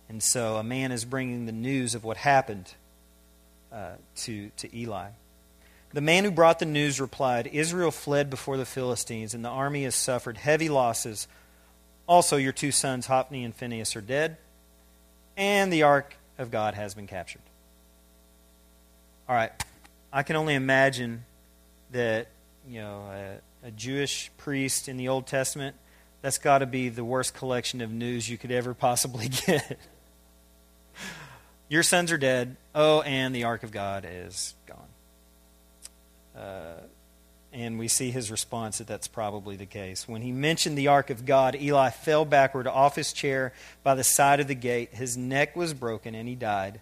And 0.09 0.23
so 0.23 0.55
a 0.55 0.63
man 0.63 0.91
is 0.91 1.05
bringing 1.05 1.45
the 1.45 1.51
news 1.51 1.93
of 1.93 2.03
what 2.03 2.17
happened 2.17 2.73
uh, 3.71 3.91
to, 4.17 4.49
to 4.57 4.75
Eli. 4.75 5.09
The 5.97 6.01
man 6.01 6.25
who 6.25 6.29
brought 6.29 6.59
the 6.59 6.65
news 6.67 7.01
replied, 7.01 7.47
Israel 7.47 7.89
fled 7.89 8.29
before 8.29 8.55
the 8.55 8.67
Philistines, 8.67 9.33
and 9.33 9.43
the 9.43 9.49
army 9.49 9.83
has 9.85 9.95
suffered 9.95 10.37
heavy 10.37 10.69
losses. 10.69 11.27
Also, 12.05 12.37
your 12.37 12.51
two 12.51 12.71
sons, 12.71 13.07
Hophni 13.07 13.43
and 13.43 13.55
Phinehas, 13.55 13.95
are 13.95 14.01
dead, 14.01 14.37
and 15.35 15.73
the 15.73 15.81
ark 15.81 16.15
of 16.37 16.51
God 16.51 16.75
has 16.75 16.93
been 16.93 17.07
captured. 17.07 17.41
All 19.27 19.33
right, 19.35 19.51
I 20.13 20.21
can 20.21 20.35
only 20.35 20.53
imagine 20.53 21.25
that, 21.89 22.27
you 22.69 22.79
know, 22.79 23.09
a, 23.63 23.67
a 23.69 23.71
Jewish 23.71 24.29
priest 24.37 24.87
in 24.87 24.97
the 24.97 25.07
Old 25.07 25.25
Testament, 25.25 25.75
that's 26.21 26.37
got 26.37 26.59
to 26.59 26.67
be 26.67 26.89
the 26.89 27.03
worst 27.03 27.33
collection 27.33 27.81
of 27.81 27.91
news 27.91 28.29
you 28.29 28.37
could 28.37 28.51
ever 28.51 28.75
possibly 28.75 29.29
get. 29.47 29.79
Your 31.69 31.81
sons 31.81 32.11
are 32.11 32.19
dead. 32.19 32.55
Oh, 32.75 33.01
and 33.01 33.33
the 33.33 33.45
ark 33.45 33.63
of 33.63 33.71
God 33.71 34.05
is. 34.07 34.53
Uh, 36.37 36.81
and 37.53 37.79
we 37.79 37.87
see 37.87 38.11
his 38.11 38.29
response 38.29 38.77
that 38.77 38.87
that's 38.87 39.07
probably 39.07 39.55
the 39.55 39.65
case. 39.65 40.07
When 40.07 40.21
he 40.21 40.31
mentioned 40.31 40.77
the 40.77 40.89
ark 40.89 41.09
of 41.09 41.25
God, 41.25 41.55
Eli 41.55 41.89
fell 41.89 42.25
backward 42.25 42.67
off 42.67 42.95
his 42.95 43.13
chair 43.13 43.53
by 43.83 43.95
the 43.95 44.03
side 44.03 44.39
of 44.39 44.47
the 44.47 44.55
gate. 44.55 44.93
His 44.93 45.17
neck 45.17 45.55
was 45.55 45.73
broken, 45.73 46.13
and 46.13 46.27
he 46.27 46.35
died. 46.35 46.81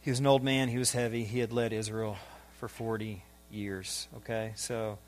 He 0.00 0.10
was 0.10 0.18
an 0.18 0.26
old 0.26 0.42
man. 0.42 0.68
He 0.68 0.78
was 0.78 0.92
heavy. 0.92 1.24
He 1.24 1.38
had 1.38 1.52
led 1.52 1.72
Israel 1.72 2.16
for 2.58 2.68
40 2.68 3.22
years. 3.50 4.08
Okay? 4.16 4.52
So, 4.56 4.98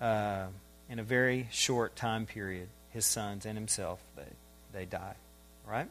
uh, 0.00 0.46
in 0.88 0.98
a 0.98 1.04
very 1.04 1.48
short 1.50 1.96
time 1.96 2.26
period, 2.26 2.68
his 2.90 3.06
sons 3.06 3.46
and 3.46 3.56
himself, 3.56 4.00
they, 4.16 4.78
they 4.78 4.84
die. 4.84 5.14
Right? 5.66 5.88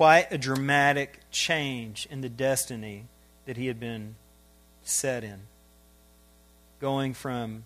quite 0.00 0.32
a 0.32 0.38
dramatic 0.38 1.20
change 1.30 2.08
in 2.10 2.22
the 2.22 2.28
destiny 2.30 3.04
that 3.44 3.58
he 3.58 3.66
had 3.66 3.78
been 3.78 4.14
set 4.82 5.24
in. 5.24 5.40
Going 6.80 7.14
from, 7.14 7.64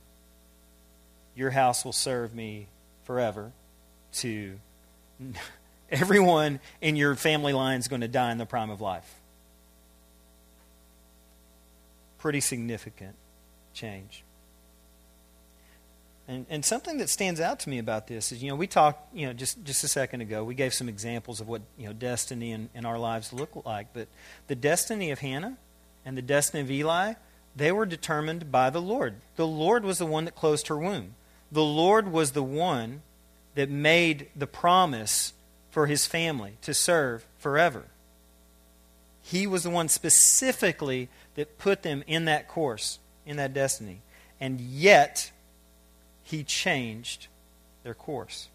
your 1.34 1.50
house 1.50 1.84
will 1.84 1.92
serve 1.92 2.34
me 2.34 2.68
forever, 3.04 3.52
to, 4.14 4.58
everyone 5.90 6.60
in 6.80 6.96
your 6.96 7.14
family 7.14 7.52
line 7.52 7.78
is 7.78 7.88
going 7.88 8.00
to 8.00 8.08
die 8.08 8.32
in 8.32 8.38
the 8.38 8.46
prime 8.46 8.70
of 8.70 8.80
life. 8.80 9.20
Pretty 12.18 12.40
significant 12.40 13.14
change. 13.74 14.24
And, 16.26 16.46
and 16.48 16.64
something 16.64 16.98
that 16.98 17.10
stands 17.10 17.38
out 17.38 17.60
to 17.60 17.70
me 17.70 17.78
about 17.78 18.06
this 18.06 18.32
is, 18.32 18.42
you 18.42 18.48
know, 18.48 18.56
we 18.56 18.66
talked, 18.66 19.14
you 19.14 19.26
know, 19.26 19.34
just, 19.34 19.62
just 19.62 19.84
a 19.84 19.88
second 19.88 20.22
ago, 20.22 20.42
we 20.42 20.54
gave 20.54 20.72
some 20.72 20.88
examples 20.88 21.40
of 21.40 21.48
what, 21.48 21.60
you 21.76 21.86
know, 21.86 21.92
destiny 21.92 22.52
in, 22.52 22.70
in 22.74 22.86
our 22.86 22.98
lives 22.98 23.32
look 23.32 23.66
like. 23.66 23.92
But 23.92 24.08
the 24.46 24.54
destiny 24.54 25.10
of 25.10 25.18
Hannah 25.18 25.58
and 26.04 26.16
the 26.16 26.22
destiny 26.22 26.60
of 26.60 26.70
Eli, 26.70 27.14
they 27.56 27.72
were 27.72 27.86
determined 27.86 28.50
by 28.50 28.70
the 28.70 28.82
Lord. 28.82 29.16
The 29.36 29.46
Lord 29.46 29.84
was 29.84 29.98
the 29.98 30.06
one 30.06 30.24
that 30.24 30.34
closed 30.34 30.68
her 30.68 30.76
womb. 30.76 31.14
The 31.50 31.62
Lord 31.62 32.10
was 32.10 32.32
the 32.32 32.42
one 32.42 33.02
that 33.54 33.70
made 33.70 34.28
the 34.34 34.46
promise 34.46 35.32
for 35.70 35.86
his 35.86 36.06
family 36.06 36.56
to 36.62 36.74
serve 36.74 37.26
forever. 37.38 37.84
He 39.22 39.46
was 39.46 39.62
the 39.62 39.70
one 39.70 39.88
specifically 39.88 41.08
that 41.34 41.58
put 41.58 41.82
them 41.82 42.04
in 42.06 42.26
that 42.26 42.48
course, 42.48 42.98
in 43.24 43.36
that 43.38 43.54
destiny. 43.54 44.02
And 44.40 44.60
yet, 44.60 45.30
he 46.22 46.42
changed 46.42 47.28
their 47.82 47.94
course. 47.94 48.48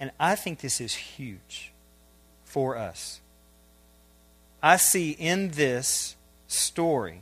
And 0.00 0.10
I 0.18 0.34
think 0.34 0.60
this 0.60 0.80
is 0.80 0.94
huge 0.94 1.72
for 2.44 2.76
us. 2.76 3.20
I 4.64 4.76
see 4.78 5.10
in 5.10 5.50
this 5.50 6.16
story 6.46 7.20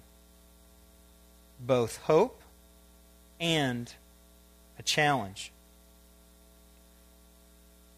both 1.59 1.96
hope 2.02 2.40
and 3.40 3.92
a 4.78 4.83
challenge. 4.85 5.50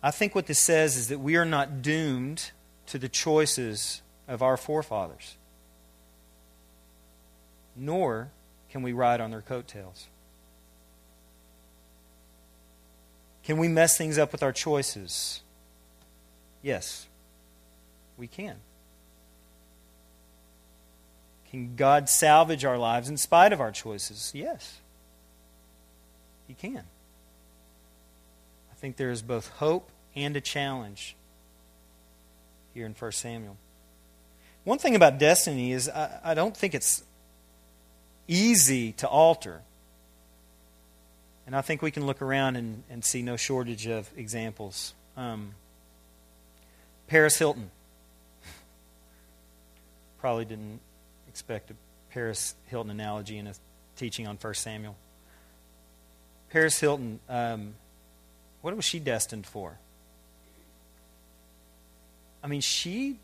I 0.02 0.12
think 0.12 0.34
what 0.34 0.46
this 0.46 0.58
says 0.58 0.96
is 0.96 1.08
that 1.08 1.18
we 1.18 1.36
are 1.36 1.44
not 1.44 1.82
doomed 1.82 2.52
to 2.86 2.96
the 2.96 3.10
choices 3.10 4.00
of 4.26 4.40
our 4.40 4.56
forefathers, 4.56 5.36
nor 7.76 8.30
can 8.70 8.80
we 8.80 8.94
ride 8.94 9.20
on 9.20 9.30
their 9.30 9.42
coattails? 9.42 10.06
Can 13.42 13.58
we 13.58 13.68
mess 13.68 13.98
things 13.98 14.16
up 14.16 14.32
with 14.32 14.42
our 14.42 14.52
choices? 14.52 15.42
Yes, 16.62 17.08
we 18.16 18.26
can. 18.26 18.56
Can 21.54 21.76
God 21.76 22.08
salvage 22.08 22.64
our 22.64 22.76
lives 22.76 23.08
in 23.08 23.16
spite 23.16 23.52
of 23.52 23.60
our 23.60 23.70
choices? 23.70 24.32
Yes, 24.34 24.80
He 26.48 26.54
can. 26.54 26.82
I 28.72 28.74
think 28.74 28.96
there 28.96 29.12
is 29.12 29.22
both 29.22 29.50
hope 29.50 29.88
and 30.16 30.36
a 30.36 30.40
challenge 30.40 31.14
here 32.74 32.84
in 32.86 32.92
1 32.92 33.12
Samuel. 33.12 33.56
One 34.64 34.78
thing 34.78 34.96
about 34.96 35.18
destiny 35.18 35.70
is 35.70 35.88
I, 35.88 36.18
I 36.24 36.34
don't 36.34 36.56
think 36.56 36.74
it's 36.74 37.04
easy 38.26 38.90
to 38.94 39.06
alter. 39.06 39.60
And 41.46 41.54
I 41.54 41.60
think 41.60 41.82
we 41.82 41.92
can 41.92 42.04
look 42.04 42.20
around 42.20 42.56
and, 42.56 42.82
and 42.90 43.04
see 43.04 43.22
no 43.22 43.36
shortage 43.36 43.86
of 43.86 44.10
examples. 44.16 44.92
Um, 45.16 45.54
Paris 47.06 47.38
Hilton. 47.38 47.70
Probably 50.18 50.46
didn't 50.46 50.80
expect 51.34 51.70
a 51.70 51.74
Paris 52.10 52.54
Hilton 52.66 52.90
analogy 52.90 53.38
in 53.38 53.46
a 53.46 53.54
teaching 53.96 54.26
on 54.26 54.36
1 54.36 54.54
Samuel. 54.54 54.96
Paris 56.50 56.78
Hilton, 56.78 57.18
um, 57.28 57.74
what 58.62 58.74
was 58.76 58.84
she 58.84 59.00
destined 59.00 59.46
for? 59.46 59.76
I 62.42 62.46
mean, 62.46 62.60
she. 62.60 63.18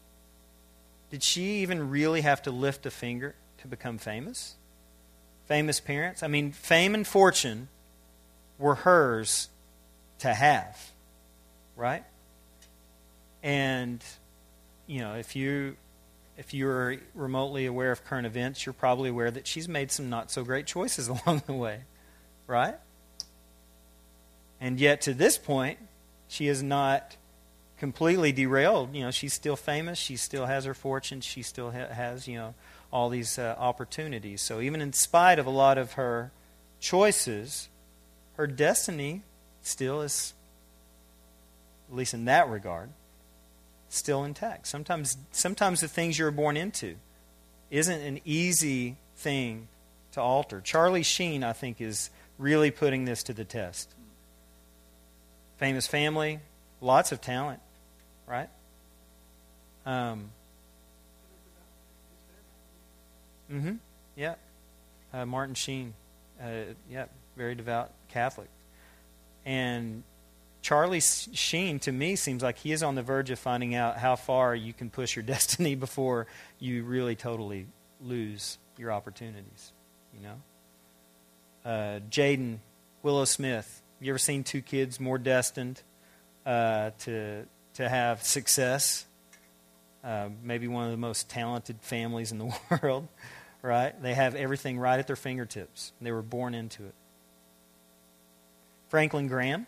Did 1.10 1.22
she 1.22 1.62
even 1.62 1.90
really 1.90 2.20
have 2.20 2.42
to 2.42 2.50
lift 2.50 2.86
a 2.86 2.90
finger 2.90 3.34
to 3.58 3.68
become 3.68 3.98
famous? 3.98 4.54
famous 5.50 5.80
parents. 5.80 6.22
I 6.22 6.28
mean, 6.28 6.52
fame 6.52 6.94
and 6.94 7.04
fortune 7.04 7.66
were 8.56 8.76
hers 8.76 9.48
to 10.20 10.32
have, 10.32 10.92
right? 11.74 12.04
And 13.42 14.00
you 14.86 15.00
know, 15.00 15.14
if 15.14 15.34
you 15.34 15.76
if 16.40 16.55
you're 16.55 16.96
remotely 17.14 17.66
aware 17.66 17.92
of 17.92 18.03
current 18.03 18.26
events, 18.26 18.64
you're 18.64 18.72
probably 18.72 19.11
aware 19.11 19.31
that 19.31 19.46
she's 19.46 19.68
made 19.68 19.92
some 19.92 20.09
not 20.09 20.31
so 20.31 20.42
great 20.42 20.64
choices 20.64 21.07
along 21.26 21.42
the 21.46 21.53
way, 21.53 21.83
right? 22.46 22.76
And 24.59 24.81
yet, 24.81 25.03
to 25.03 25.12
this 25.12 25.37
point, 25.37 25.79
she 26.29 26.48
is 26.48 26.62
not 26.62 27.16
completely 27.79 28.33
derailed. 28.33 28.94
You 28.94 29.05
know, 29.05 29.11
she's 29.11 29.35
still 29.35 29.55
famous. 29.55 29.98
She 29.98 30.16
still 30.16 30.46
has 30.46 30.64
her 30.64 30.72
fortune. 30.72 31.20
She 31.20 31.42
still 31.42 31.72
ha- 31.72 31.92
has, 31.92 32.26
you 32.26 32.38
know, 32.38 32.55
all 32.90 33.11
these 33.11 33.38
uh, 33.38 33.55
opportunities. 33.59 34.40
So, 34.40 34.62
even 34.62 34.81
in 34.81 34.94
spite 34.94 35.38
of 35.38 35.44
a 35.44 35.50
lot 35.50 35.76
of 35.76 35.92
her 35.92 36.33
choices, 36.81 37.68
her 38.38 38.46
destiny 38.46 39.20
still 39.61 40.00
is, 40.00 40.33
at 41.90 41.96
least 41.96 42.14
in 42.14 42.24
that 42.24 42.48
regard, 42.48 42.88
still 43.90 44.24
intact. 44.24 44.66
Sometimes, 44.66 45.18
sometimes 45.33 45.81
the 45.81 45.88
things 45.88 46.18
you're 46.18 46.31
born 46.31 46.57
into 46.57 46.96
isn't 47.70 48.00
an 48.00 48.20
easy 48.24 48.96
thing 49.16 49.68
to 50.12 50.20
alter. 50.20 50.61
Charlie 50.62 51.03
Sheen, 51.03 51.44
I 51.44 51.53
think, 51.53 51.81
is 51.81 52.09
really 52.38 52.70
putting 52.70 53.05
this 53.05 53.22
to 53.24 53.35
the 53.35 53.44
test. 53.44 53.92
Famous 55.59 55.87
family, 55.87 56.40
lots 56.81 57.12
of 57.12 57.20
talent, 57.20 57.61
right? 58.26 58.48
Um, 59.85 60.31
mm-hmm. 63.53 63.74
Yeah. 64.16 64.37
Uh, 65.12 65.26
Martin 65.26 65.55
Sheen. 65.55 65.94
Uh, 66.42 66.72
yeah, 66.90 67.07
very 67.37 67.55
devout 67.55 67.90
Catholic. 68.09 68.48
And 69.44 70.03
Charlie 70.62 71.00
Sheen, 71.00 71.78
to 71.80 71.92
me, 71.92 72.16
seems 72.16 72.42
like 72.42 72.58
he 72.58 72.72
is 72.72 72.82
on 72.82 72.94
the 72.94 73.02
verge 73.02 73.30
of 73.30 73.38
finding 73.38 73.74
out 73.74 73.96
how 73.96 74.16
far 74.16 74.54
you 74.54 74.72
can 74.72 74.90
push 74.90 75.16
your 75.16 75.22
destiny 75.24 75.74
before 75.74 76.26
you 76.58 76.84
really 76.84 77.16
totally 77.16 77.66
lose 78.00 78.58
your 78.76 78.92
opportunities. 78.92 79.72
You 80.14 80.28
know? 80.28 81.70
Uh, 81.70 82.00
Jaden, 82.10 82.58
Willow 83.02 83.24
Smith. 83.24 83.82
You 84.00 84.12
ever 84.12 84.18
seen 84.18 84.44
two 84.44 84.62
kids 84.62 84.98
more 84.98 85.18
destined 85.18 85.82
uh, 86.46 86.90
to, 87.00 87.44
to 87.74 87.88
have 87.88 88.22
success? 88.22 89.06
Uh, 90.02 90.30
maybe 90.42 90.68
one 90.68 90.86
of 90.86 90.90
the 90.90 90.96
most 90.96 91.28
talented 91.28 91.76
families 91.82 92.32
in 92.32 92.38
the 92.38 92.54
world, 92.82 93.08
right? 93.62 94.00
They 94.02 94.14
have 94.14 94.34
everything 94.34 94.78
right 94.78 94.98
at 94.98 95.06
their 95.06 95.16
fingertips. 95.16 95.92
They 96.00 96.12
were 96.12 96.22
born 96.22 96.54
into 96.54 96.84
it. 96.84 96.94
Franklin 98.88 99.28
Graham 99.28 99.66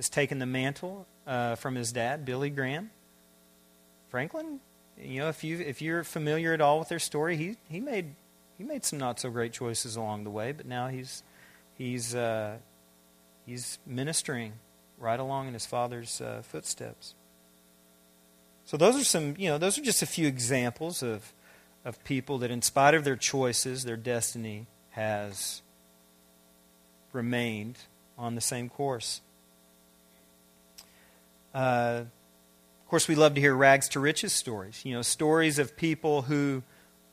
has 0.00 0.08
taken 0.08 0.38
the 0.38 0.46
mantle 0.46 1.06
uh, 1.26 1.56
from 1.56 1.74
his 1.74 1.92
dad, 1.92 2.24
Billy 2.24 2.48
Graham. 2.48 2.90
Franklin, 4.08 4.60
you 4.98 5.20
know, 5.20 5.28
if 5.28 5.44
you 5.44 5.58
if 5.58 5.82
you're 5.82 6.04
familiar 6.04 6.54
at 6.54 6.62
all 6.62 6.78
with 6.78 6.88
their 6.88 6.98
story, 6.98 7.36
he 7.36 7.56
he 7.68 7.80
made 7.80 8.14
he 8.56 8.64
made 8.64 8.82
some 8.82 8.98
not 8.98 9.20
so 9.20 9.28
great 9.28 9.52
choices 9.52 9.96
along 9.96 10.24
the 10.24 10.30
way, 10.30 10.52
but 10.52 10.64
now 10.64 10.88
he's 10.88 11.22
he's 11.74 12.14
uh, 12.14 12.56
he's 13.44 13.78
ministering 13.84 14.54
right 14.96 15.20
along 15.20 15.48
in 15.48 15.52
his 15.52 15.66
father's 15.66 16.22
uh, 16.22 16.40
footsteps. 16.42 17.14
So 18.64 18.78
those 18.78 18.98
are 18.98 19.04
some, 19.04 19.34
you 19.36 19.50
know, 19.50 19.58
those 19.58 19.76
are 19.76 19.82
just 19.82 20.00
a 20.00 20.06
few 20.06 20.26
examples 20.26 21.02
of 21.02 21.34
of 21.84 22.02
people 22.04 22.38
that, 22.38 22.50
in 22.50 22.62
spite 22.62 22.94
of 22.94 23.04
their 23.04 23.16
choices, 23.16 23.84
their 23.84 23.98
destiny 23.98 24.66
has 24.92 25.60
remained 27.12 27.76
on 28.16 28.34
the 28.34 28.40
same 28.40 28.70
course. 28.70 29.20
Uh, 31.54 32.04
of 32.04 32.88
course, 32.88 33.08
we 33.08 33.14
love 33.14 33.34
to 33.34 33.40
hear 33.40 33.54
rags 33.54 33.88
to 33.90 34.00
riches 34.00 34.32
stories. 34.32 34.80
You 34.84 34.94
know, 34.94 35.02
stories 35.02 35.58
of 35.58 35.76
people 35.76 36.22
who 36.22 36.62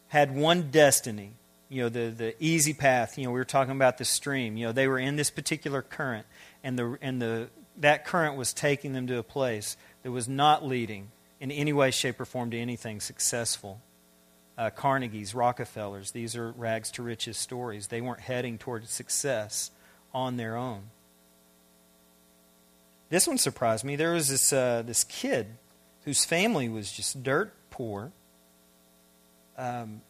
had 0.07 0.35
one 0.35 0.71
destiny. 0.71 1.33
You 1.69 1.83
know, 1.83 1.89
the, 1.89 2.09
the 2.09 2.35
easy 2.43 2.73
path. 2.73 3.17
You 3.17 3.25
know, 3.25 3.31
we 3.31 3.39
were 3.39 3.45
talking 3.45 3.75
about 3.75 3.97
the 3.97 4.05
stream. 4.05 4.57
You 4.57 4.67
know, 4.67 4.71
they 4.71 4.87
were 4.87 4.99
in 4.99 5.17
this 5.17 5.29
particular 5.29 5.81
current, 5.81 6.25
and 6.63 6.79
the 6.79 6.97
and 7.01 7.21
the 7.21 7.49
that 7.77 8.05
current 8.05 8.37
was 8.37 8.53
taking 8.53 8.93
them 8.93 9.07
to 9.07 9.17
a 9.17 9.23
place 9.23 9.77
that 10.03 10.11
was 10.11 10.27
not 10.27 10.65
leading 10.65 11.11
in 11.39 11.51
any 11.51 11.73
way, 11.73 11.91
shape, 11.91 12.19
or 12.19 12.25
form 12.25 12.51
to 12.51 12.57
anything 12.57 12.99
successful. 12.99 13.81
Uh, 14.57 14.71
Carnegie's, 14.71 15.35
Rockefellers, 15.35 16.11
these 16.11 16.35
are 16.35 16.51
rags 16.51 16.89
to 16.91 17.03
riches 17.03 17.37
stories. 17.37 17.87
They 17.87 18.01
weren't 18.01 18.21
heading 18.21 18.57
toward 18.57 18.87
success 18.89 19.69
on 20.13 20.37
their 20.37 20.55
own. 20.55 20.89
This 23.09 23.27
one 23.27 23.37
surprised 23.37 23.83
me. 23.83 23.95
There 23.95 24.13
was 24.13 24.27
this, 24.27 24.51
uh, 24.51 24.83
this 24.85 25.03
kid 25.03 25.47
whose 26.03 26.25
family 26.25 26.69
was 26.69 26.91
just 26.91 27.23
dirt 27.23 27.53
poor. 27.69 28.11
Um, 29.57 30.01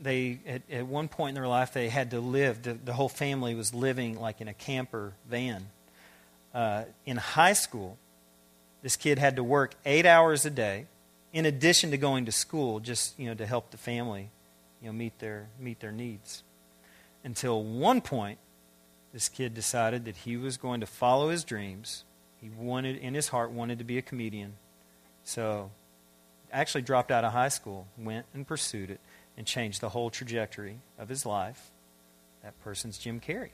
they 0.00 0.40
at, 0.46 0.62
at, 0.70 0.86
one 0.86 1.08
point 1.08 1.30
in 1.30 1.34
their 1.34 1.48
life 1.48 1.72
they 1.72 1.88
had 1.88 2.10
to 2.10 2.20
live. 2.20 2.62
The, 2.62 2.74
the, 2.74 2.92
whole 2.92 3.08
family 3.08 3.54
was 3.54 3.72
living 3.72 4.20
like 4.20 4.40
in 4.40 4.48
a 4.48 4.54
camper 4.54 5.14
van. 5.28 5.66
Uh, 6.54 6.84
in 7.04 7.16
high 7.16 7.54
school, 7.54 7.98
this 8.82 8.96
kid 8.96 9.18
had 9.18 9.36
to 9.36 9.44
work 9.44 9.74
eight 9.84 10.06
hours 10.06 10.44
a 10.44 10.50
day, 10.50 10.86
in 11.32 11.46
addition 11.46 11.90
to 11.90 11.98
going 11.98 12.26
to 12.26 12.32
school, 12.32 12.80
just 12.80 13.18
you 13.18 13.26
know 13.26 13.34
to 13.34 13.46
help 13.46 13.70
the 13.70 13.76
family, 13.76 14.30
you 14.80 14.88
know, 14.88 14.92
meet 14.92 15.18
their 15.18 15.48
meet 15.58 15.80
their 15.80 15.92
needs. 15.92 16.42
Until 17.24 17.62
one 17.62 18.00
point, 18.00 18.38
this 19.12 19.28
kid 19.28 19.54
decided 19.54 20.04
that 20.04 20.16
he 20.16 20.36
was 20.36 20.56
going 20.56 20.80
to 20.80 20.86
follow 20.86 21.30
his 21.30 21.42
dreams 21.42 22.04
he 22.40 22.50
wanted, 22.50 22.96
in 22.96 23.14
his 23.14 23.28
heart, 23.28 23.50
wanted 23.50 23.78
to 23.78 23.84
be 23.84 23.98
a 23.98 24.02
comedian. 24.02 24.54
So, 25.24 25.70
actually 26.52 26.82
dropped 26.82 27.10
out 27.10 27.24
of 27.24 27.32
high 27.32 27.48
school, 27.48 27.86
went 27.98 28.26
and 28.34 28.46
pursued 28.46 28.90
it, 28.90 29.00
and 29.36 29.46
changed 29.46 29.80
the 29.80 29.90
whole 29.90 30.10
trajectory 30.10 30.78
of 30.98 31.08
his 31.08 31.26
life. 31.26 31.70
That 32.42 32.58
person's 32.62 32.98
Jim 32.98 33.20
Carrey. 33.20 33.50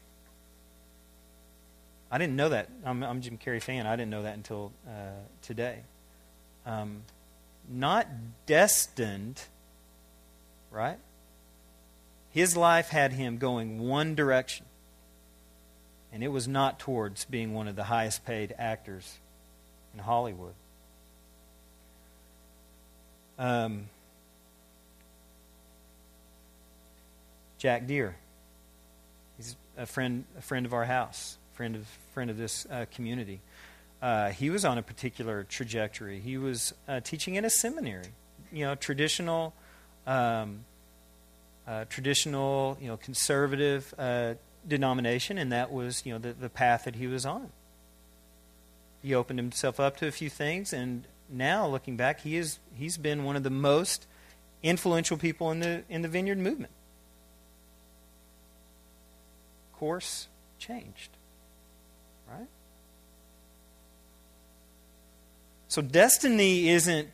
I 2.10 2.18
didn't 2.18 2.36
know 2.36 2.50
that. 2.50 2.68
I'm, 2.84 3.02
I'm 3.02 3.18
a 3.18 3.20
Jim 3.20 3.38
Carrey 3.38 3.62
fan. 3.62 3.86
I 3.86 3.96
didn't 3.96 4.10
know 4.10 4.22
that 4.22 4.34
until 4.34 4.72
uh, 4.86 5.12
today. 5.40 5.78
Um, 6.66 7.04
not 7.68 8.06
destined, 8.44 9.40
right? 10.70 10.98
His 12.30 12.56
life 12.56 12.88
had 12.88 13.14
him 13.14 13.38
going 13.38 13.78
one 13.78 14.14
direction 14.14 14.66
and 16.12 16.22
it 16.22 16.28
was 16.28 16.46
not 16.46 16.78
towards 16.78 17.24
being 17.24 17.54
one 17.54 17.68
of 17.68 17.76
the 17.76 17.84
highest 17.84 18.24
paid 18.24 18.54
actors 18.58 19.18
in 19.94 20.00
Hollywood. 20.00 20.54
Um, 23.38 23.88
Jack 27.58 27.86
Deere. 27.86 28.16
He's 29.36 29.56
a 29.78 29.86
friend, 29.86 30.24
a 30.36 30.42
friend 30.42 30.66
of 30.66 30.74
our 30.74 30.84
house, 30.84 31.38
friend 31.54 31.76
of 31.76 31.86
friend 32.12 32.30
of 32.30 32.36
this 32.36 32.66
uh, 32.70 32.86
community. 32.94 33.40
Uh, 34.02 34.30
he 34.30 34.50
was 34.50 34.64
on 34.64 34.78
a 34.78 34.82
particular 34.82 35.44
trajectory. 35.44 36.18
He 36.18 36.36
was 36.36 36.74
uh, 36.88 37.00
teaching 37.00 37.36
in 37.36 37.44
a 37.44 37.50
seminary, 37.50 38.08
you 38.52 38.64
know, 38.64 38.74
traditional, 38.74 39.54
um, 40.06 40.64
uh, 41.66 41.84
traditional, 41.88 42.76
you 42.80 42.88
know, 42.88 42.96
conservative 42.96 43.94
uh, 43.96 44.34
denomination, 44.66 45.38
and 45.38 45.52
that 45.52 45.72
was 45.72 46.04
you 46.04 46.12
know 46.12 46.18
the, 46.18 46.32
the 46.32 46.48
path 46.48 46.84
that 46.84 46.96
he 46.96 47.06
was 47.06 47.26
on. 47.26 47.50
He 49.02 49.14
opened 49.14 49.38
himself 49.38 49.80
up 49.80 49.96
to 49.98 50.06
a 50.06 50.12
few 50.12 50.30
things, 50.30 50.72
and 50.72 51.06
now 51.28 51.66
looking 51.66 51.96
back, 51.96 52.20
he 52.20 52.36
is 52.36 52.58
he's 52.74 52.96
been 52.96 53.24
one 53.24 53.36
of 53.36 53.42
the 53.42 53.50
most 53.50 54.06
influential 54.62 55.16
people 55.16 55.50
in 55.50 55.60
the 55.60 55.82
in 55.88 56.02
the 56.02 56.08
vineyard 56.08 56.38
movement. 56.38 56.72
Course 59.72 60.28
changed, 60.58 61.10
right? 62.30 62.46
So 65.66 65.82
destiny 65.82 66.68
isn't 66.68 67.08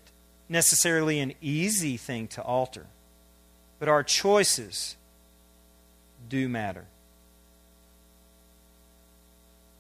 necessarily 0.49 1.21
an 1.21 1.33
easy 1.41 1.97
thing 1.97 2.29
to 2.29 2.43
alter, 2.43 2.87
but 3.79 3.89
our 3.89 4.03
choices 4.03 4.97
do 6.29 6.49
matter. 6.49 6.87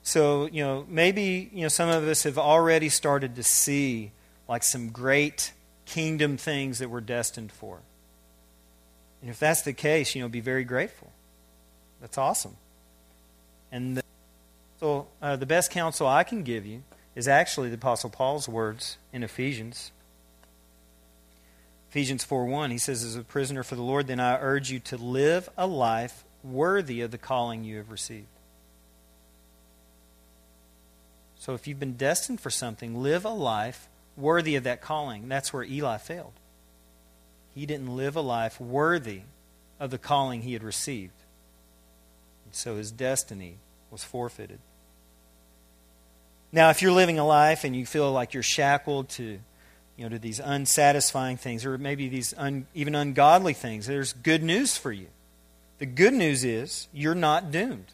So, 0.08 0.46
you 0.46 0.64
know, 0.64 0.86
maybe, 0.88 1.50
you 1.52 1.60
know, 1.60 1.68
some 1.68 1.90
of 1.90 2.08
us 2.08 2.22
have 2.22 2.38
already 2.38 2.88
started 2.88 3.36
to 3.36 3.42
see 3.42 4.12
like 4.48 4.62
some 4.62 4.88
great 4.88 5.52
kingdom 5.84 6.38
things 6.38 6.78
that 6.78 6.88
we're 6.88 7.02
destined 7.02 7.52
for. 7.52 7.80
And 9.20 9.28
if 9.28 9.38
that's 9.38 9.60
the 9.60 9.74
case, 9.74 10.14
you 10.14 10.22
know, 10.22 10.28
be 10.30 10.40
very 10.40 10.64
grateful. 10.64 11.12
That's 12.00 12.16
awesome. 12.16 12.56
And 13.70 13.98
the, 13.98 14.02
so 14.80 15.08
uh, 15.20 15.36
the 15.36 15.44
best 15.44 15.70
counsel 15.70 16.06
I 16.06 16.24
can 16.24 16.42
give 16.42 16.64
you 16.64 16.84
is 17.14 17.28
actually 17.28 17.68
the 17.68 17.74
Apostle 17.74 18.08
Paul's 18.08 18.48
words 18.48 18.96
in 19.12 19.22
Ephesians. 19.22 19.92
Ephesians 21.90 22.24
4 22.24 22.46
1, 22.46 22.70
he 22.70 22.78
says, 22.78 23.04
As 23.04 23.14
a 23.14 23.20
prisoner 23.20 23.62
for 23.62 23.74
the 23.74 23.82
Lord, 23.82 24.06
then 24.06 24.20
I 24.20 24.38
urge 24.40 24.70
you 24.70 24.78
to 24.78 24.96
live 24.96 25.50
a 25.58 25.66
life 25.66 26.24
worthy 26.42 27.02
of 27.02 27.10
the 27.10 27.18
calling 27.18 27.62
you 27.62 27.76
have 27.76 27.90
received. 27.90 28.28
So 31.38 31.54
if 31.54 31.66
you've 31.66 31.80
been 31.80 31.94
destined 31.94 32.40
for 32.40 32.50
something, 32.50 33.00
live 33.00 33.24
a 33.24 33.30
life 33.30 33.88
worthy 34.16 34.56
of 34.56 34.64
that 34.64 34.80
calling. 34.80 35.28
That's 35.28 35.52
where 35.52 35.62
Eli 35.62 35.96
failed. 35.98 36.32
He 37.54 37.64
didn't 37.64 37.96
live 37.96 38.16
a 38.16 38.20
life 38.20 38.60
worthy 38.60 39.22
of 39.80 39.90
the 39.90 39.98
calling 39.98 40.42
he 40.42 40.52
had 40.52 40.62
received. 40.62 41.12
And 42.44 42.54
so 42.54 42.76
his 42.76 42.90
destiny 42.90 43.56
was 43.90 44.02
forfeited. 44.02 44.58
Now, 46.50 46.70
if 46.70 46.82
you're 46.82 46.92
living 46.92 47.18
a 47.18 47.26
life 47.26 47.64
and 47.64 47.76
you 47.76 47.86
feel 47.86 48.10
like 48.10 48.34
you're 48.34 48.42
shackled 48.42 49.10
to, 49.10 49.38
you 49.96 50.04
know, 50.04 50.08
to 50.08 50.18
these 50.18 50.40
unsatisfying 50.40 51.36
things 51.36 51.64
or 51.64 51.76
maybe 51.78 52.08
these 52.08 52.34
un, 52.36 52.66
even 52.74 52.94
ungodly 52.94 53.52
things, 53.52 53.86
there's 53.86 54.12
good 54.12 54.42
news 54.42 54.76
for 54.76 54.90
you. 54.90 55.08
The 55.78 55.86
good 55.86 56.14
news 56.14 56.44
is 56.44 56.88
you're 56.92 57.14
not 57.14 57.52
doomed. 57.52 57.92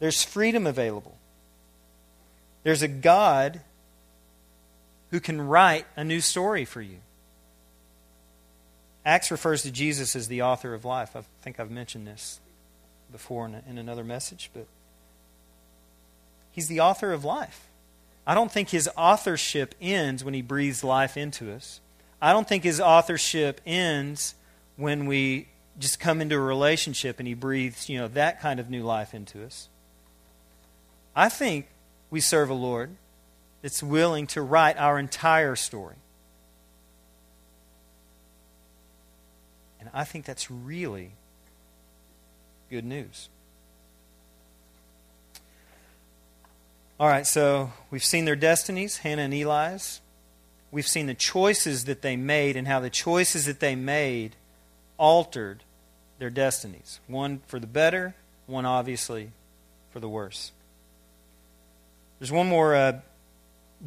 There's 0.00 0.24
freedom 0.24 0.66
available. 0.66 1.16
There's 2.62 2.82
a 2.82 2.88
God 2.88 3.60
who 5.10 5.20
can 5.20 5.40
write 5.40 5.86
a 5.96 6.04
new 6.04 6.20
story 6.20 6.64
for 6.64 6.80
you. 6.80 6.98
Acts 9.04 9.30
refers 9.30 9.62
to 9.62 9.70
Jesus 9.70 10.14
as 10.14 10.28
the 10.28 10.42
author 10.42 10.74
of 10.74 10.84
life. 10.84 11.16
I 11.16 11.22
think 11.42 11.58
I've 11.58 11.70
mentioned 11.70 12.06
this 12.06 12.40
before 13.10 13.46
in, 13.46 13.62
in 13.68 13.78
another 13.78 14.04
message, 14.04 14.50
but 14.52 14.66
he's 16.52 16.68
the 16.68 16.80
author 16.80 17.12
of 17.12 17.24
life. 17.24 17.66
I 18.26 18.34
don't 18.34 18.52
think 18.52 18.68
his 18.68 18.88
authorship 18.96 19.74
ends 19.80 20.22
when 20.22 20.34
he 20.34 20.42
breathes 20.42 20.84
life 20.84 21.16
into 21.16 21.52
us. 21.52 21.80
I 22.20 22.32
don't 22.32 22.46
think 22.46 22.62
his 22.62 22.80
authorship 22.80 23.60
ends 23.66 24.34
when 24.76 25.06
we 25.06 25.48
just 25.78 25.98
come 25.98 26.20
into 26.20 26.36
a 26.36 26.40
relationship 26.40 27.18
and 27.18 27.26
he 27.26 27.34
breathes, 27.34 27.88
you 27.88 27.98
know, 27.98 28.08
that 28.08 28.40
kind 28.40 28.60
of 28.60 28.68
new 28.68 28.82
life 28.82 29.14
into 29.14 29.44
us. 29.44 29.68
I 31.14 31.28
think 31.28 31.68
we 32.10 32.20
serve 32.20 32.50
a 32.50 32.54
Lord 32.54 32.90
that's 33.62 33.82
willing 33.82 34.26
to 34.28 34.42
write 34.42 34.78
our 34.78 34.98
entire 34.98 35.56
story. 35.56 35.96
And 39.80 39.90
I 39.92 40.04
think 40.04 40.24
that's 40.24 40.50
really 40.50 41.12
good 42.68 42.84
news. 42.84 43.28
All 46.98 47.08
right, 47.08 47.26
so 47.26 47.72
we've 47.90 48.04
seen 48.04 48.26
their 48.26 48.36
destinies, 48.36 48.98
Hannah 48.98 49.22
and 49.22 49.34
Eli's. 49.34 50.02
We've 50.70 50.86
seen 50.86 51.06
the 51.06 51.14
choices 51.14 51.84
that 51.84 52.02
they 52.02 52.14
made 52.16 52.56
and 52.56 52.68
how 52.68 52.78
the 52.80 52.90
choices 52.90 53.46
that 53.46 53.58
they 53.58 53.74
made 53.74 54.36
altered 54.98 55.64
their 56.18 56.30
destinies. 56.30 57.00
One 57.06 57.40
for 57.46 57.58
the 57.58 57.66
better, 57.66 58.14
one 58.46 58.66
obviously 58.66 59.32
for 59.90 59.98
the 59.98 60.08
worse. 60.08 60.52
There's 62.20 62.30
one 62.30 62.48
more 62.48 62.74
uh, 62.74 63.00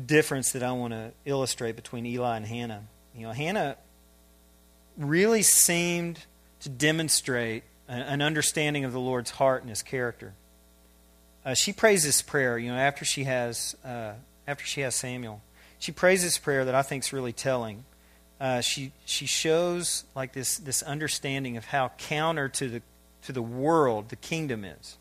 difference 0.05 0.53
that 0.53 0.63
I 0.63 0.71
want 0.71 0.91
to 0.91 1.11
illustrate 1.23 1.75
between 1.75 2.05
Eli 2.07 2.35
and 2.35 2.45
Hannah. 2.45 2.83
You 3.15 3.27
know, 3.27 3.31
Hannah 3.31 3.77
really 4.97 5.43
seemed 5.43 6.19
to 6.61 6.69
demonstrate 6.69 7.63
an 7.87 8.23
understanding 8.23 8.85
of 8.85 8.91
the 8.91 8.99
Lord's 8.99 9.29
heart 9.29 9.61
and 9.61 9.69
His 9.69 9.83
character. 9.83 10.33
Uh, 11.45 11.53
she 11.53 11.73
prays 11.73 12.03
this 12.03 12.23
prayer, 12.23 12.57
you 12.57 12.71
know, 12.71 12.77
after 12.77 13.05
she 13.05 13.25
has 13.25 13.75
uh, 13.85 14.13
after 14.47 14.65
she 14.65 14.81
has 14.81 14.95
Samuel. 14.95 15.41
She 15.77 15.91
prays 15.91 16.23
this 16.23 16.39
prayer 16.39 16.65
that 16.65 16.73
I 16.73 16.81
think 16.81 17.03
is 17.03 17.13
really 17.13 17.33
telling. 17.33 17.85
Uh, 18.39 18.61
she 18.61 18.93
she 19.05 19.27
shows 19.27 20.05
like 20.15 20.33
this 20.33 20.57
this 20.57 20.81
understanding 20.81 21.55
of 21.55 21.65
how 21.65 21.91
counter 21.97 22.49
to 22.49 22.67
the 22.67 22.81
to 23.23 23.31
the 23.31 23.43
world 23.43 24.09
the 24.09 24.15
kingdom 24.15 24.65
is. 24.65 24.97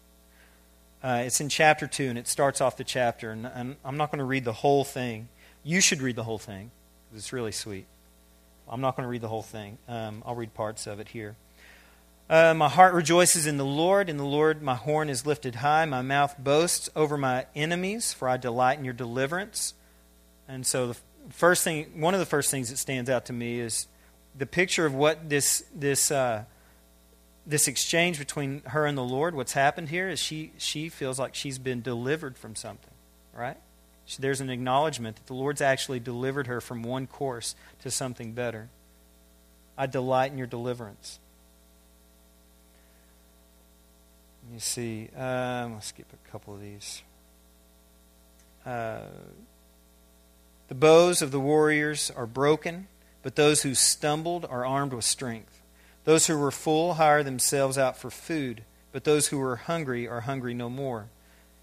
Uh, 1.03 1.23
it's 1.27 1.41
in 1.41 1.49
chapter 1.49 1.87
2, 1.87 2.11
and 2.11 2.19
it 2.19 2.29
starts 2.29 2.61
off 2.61 2.77
the 2.77 2.85
chapter. 2.85 3.31
And, 3.31 3.47
and 3.47 3.77
I'm 3.85 3.97
not 3.97 4.11
going 4.11 4.21
to 4.21 4.25
read 4.25 4.45
the 4.45 4.53
whole 4.53 4.85
thing. 4.85 5.29
You 5.65 5.81
should 5.81 6.01
read 6.01 6.17
the 6.17 6.25
whole 6.25 6.39
thing, 6.39 6.71
it's 7.15 7.33
really 7.33 7.53
sweet. 7.53 7.87
I'm 8.69 8.81
not 8.81 8.97
going 8.97 9.05
to 9.05 9.11
read 9.11 9.21
the 9.21 9.29
whole 9.29 9.43
thing. 9.43 9.79
Um, 9.89 10.23
I'll 10.25 10.35
read 10.35 10.55
parts 10.55 10.87
of 10.87 11.01
it 11.01 11.09
here. 11.09 11.37
Uh, 12.31 12.55
my 12.55 12.69
heart 12.69 12.95
rejoices 12.95 13.47
in 13.47 13.59
the 13.59 13.65
Lord. 13.65 14.09
In 14.09 14.17
the 14.17 14.25
Lord, 14.25 14.63
my 14.63 14.77
horn 14.77 15.11
is 15.11 15.27
lifted 15.27 15.57
high. 15.57 15.85
My 15.85 16.01
mouth 16.01 16.37
boasts 16.39 16.89
over 16.97 17.19
my 17.19 17.47
enemies, 17.55 18.13
for 18.13 18.29
I 18.29 18.37
delight 18.37 18.79
in 18.79 18.85
your 18.85 18.95
deliverance. 18.95 19.75
And 20.49 20.67
so, 20.67 20.87
the 20.87 20.97
first 21.31 21.65
thing, 21.65 22.01
one 22.01 22.15
of 22.15 22.21
the 22.21 22.27
first 22.27 22.51
things 22.51 22.71
that 22.71 22.79
stands 22.79 23.11
out 23.11 23.27
to 23.27 23.33
me 23.33 23.61
is 23.61 23.89
the 24.39 24.47
picture 24.47 24.87
of 24.87 24.95
what 24.95 25.29
this 25.29 25.65
this 25.75 26.11
uh, 26.11 26.45
this 27.47 27.69
exchange 27.69 28.19
between 28.19 28.63
her 28.67 28.87
and 28.87 28.97
the 28.97 29.03
Lord, 29.03 29.35
what's 29.35 29.53
happened 29.53 29.89
here 29.89 30.09
is 30.09 30.21
she, 30.21 30.53
she 30.59 30.89
feels 30.89 31.19
like 31.19 31.35
she's 31.35 31.59
been 31.59 31.83
delivered 31.83 32.37
from 32.37 32.55
something, 32.55 32.95
right? 33.35 33.57
There's 34.19 34.41
an 34.41 34.51
acknowledgement 34.51 35.17
that 35.17 35.27
the 35.27 35.35
Lord's 35.35 35.61
actually 35.61 36.01
delivered 36.01 36.47
her 36.47 36.61
from 36.61 36.83
one 36.83 37.07
course 37.07 37.55
to 37.83 37.91
something 37.91 38.33
better. 38.33 38.69
I 39.77 39.87
delight 39.87 40.33
in 40.33 40.39
your 40.39 40.47
deliverance. 40.47 41.19
Let 44.45 44.55
me 44.55 44.61
see. 44.61 45.09
Um, 45.17 45.75
let's 45.75 45.87
skip 45.87 46.07
a 46.13 46.31
couple 46.31 46.55
of 46.55 46.61
these. 46.61 47.03
Uh, 48.67 49.03
the 50.69 50.75
bows 50.75 51.23
of 51.23 51.31
the 51.31 51.41
warriors 51.41 52.11
are 52.15 52.27
broken, 52.27 52.89
but 53.23 53.37
those 53.37 53.63
who 53.63 53.75
stumbled 53.75 54.45
are 54.45 54.67
armed 54.67 54.93
with 54.93 55.05
strength. 55.05 55.62
Those 56.05 56.27
who 56.27 56.37
were 56.37 56.51
full 56.51 56.95
hire 56.95 57.23
themselves 57.23 57.79
out 57.79 57.97
for 57.97 58.11
food, 58.11 58.65
but 58.91 59.05
those 59.05 59.29
who 59.29 59.39
were 59.39 59.57
hungry 59.57 60.09
are 60.09 60.23
hungry 60.23 60.55
no 60.55 60.69
more. 60.69 61.09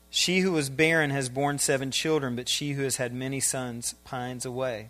She 0.09 0.39
who 0.39 0.53
was 0.53 0.69
barren 0.69 1.11
has 1.11 1.29
borne 1.29 1.59
seven 1.59 1.91
children, 1.91 2.35
but 2.35 2.49
she 2.49 2.71
who 2.71 2.83
has 2.83 2.95
had 2.95 3.13
many 3.13 3.39
sons 3.39 3.93
pines 4.05 4.45
away. 4.45 4.89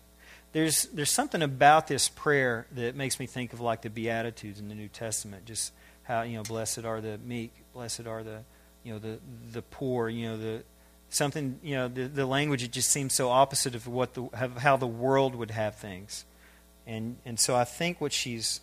There's, 0.54 0.84
there's 0.86 1.12
something 1.12 1.42
about 1.42 1.88
this 1.88 2.10
prayer 2.10 2.66
that 2.72 2.96
makes 2.96 3.20
me 3.20 3.28
think 3.28 3.54
of 3.54 3.60
like 3.60 3.82
the 3.82 3.90
Beatitudes 3.90 4.60
in 4.60 4.70
the 4.70 4.76
New 4.76 4.88
Testament. 4.88 5.46
Just 5.46 5.74
how, 6.04 6.22
you 6.22 6.38
know, 6.38 6.44
blessed 6.44 6.86
are 6.86 7.02
the 7.02 7.18
meek, 7.18 7.52
blessed 7.74 8.08
are 8.08 8.24
the, 8.24 8.44
you 8.84 8.94
know, 8.94 9.00
the, 9.00 9.20
the 9.52 9.62
poor, 9.62 10.10
you 10.10 10.28
know, 10.28 10.38
the, 10.38 10.64
something, 11.10 11.60
you 11.62 11.76
know, 11.76 11.88
the, 11.88 12.08
the 12.08 12.26
language, 12.26 12.64
it 12.64 12.72
just 12.72 12.90
seems 12.90 13.14
so 13.14 13.30
opposite 13.30 13.76
of 13.76 13.88
what 13.88 14.14
the, 14.14 14.30
how 14.58 14.78
the 14.78 14.88
world 14.88 15.36
would 15.36 15.52
have 15.52 15.76
things. 15.76 16.26
And, 16.88 17.18
and 17.26 17.40
so 17.40 17.56
I 17.56 17.66
think 17.66 18.00
what 18.00 18.14
she's 18.14 18.62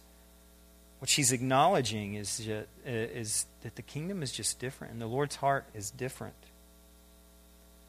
what 0.99 1.11
she's 1.11 1.33
acknowledging 1.33 2.15
is, 2.15 2.39
just, 2.39 2.69
uh, 2.87 2.91
is 2.91 3.47
that 3.63 3.77
the 3.77 3.83
kingdom 3.83 4.23
is 4.23 4.33
just 4.33 4.59
different, 4.59 4.93
and 4.93 5.01
the 5.01 5.07
Lord's 5.07 5.37
heart 5.37 5.67
is 5.75 5.91
different. 5.91 6.35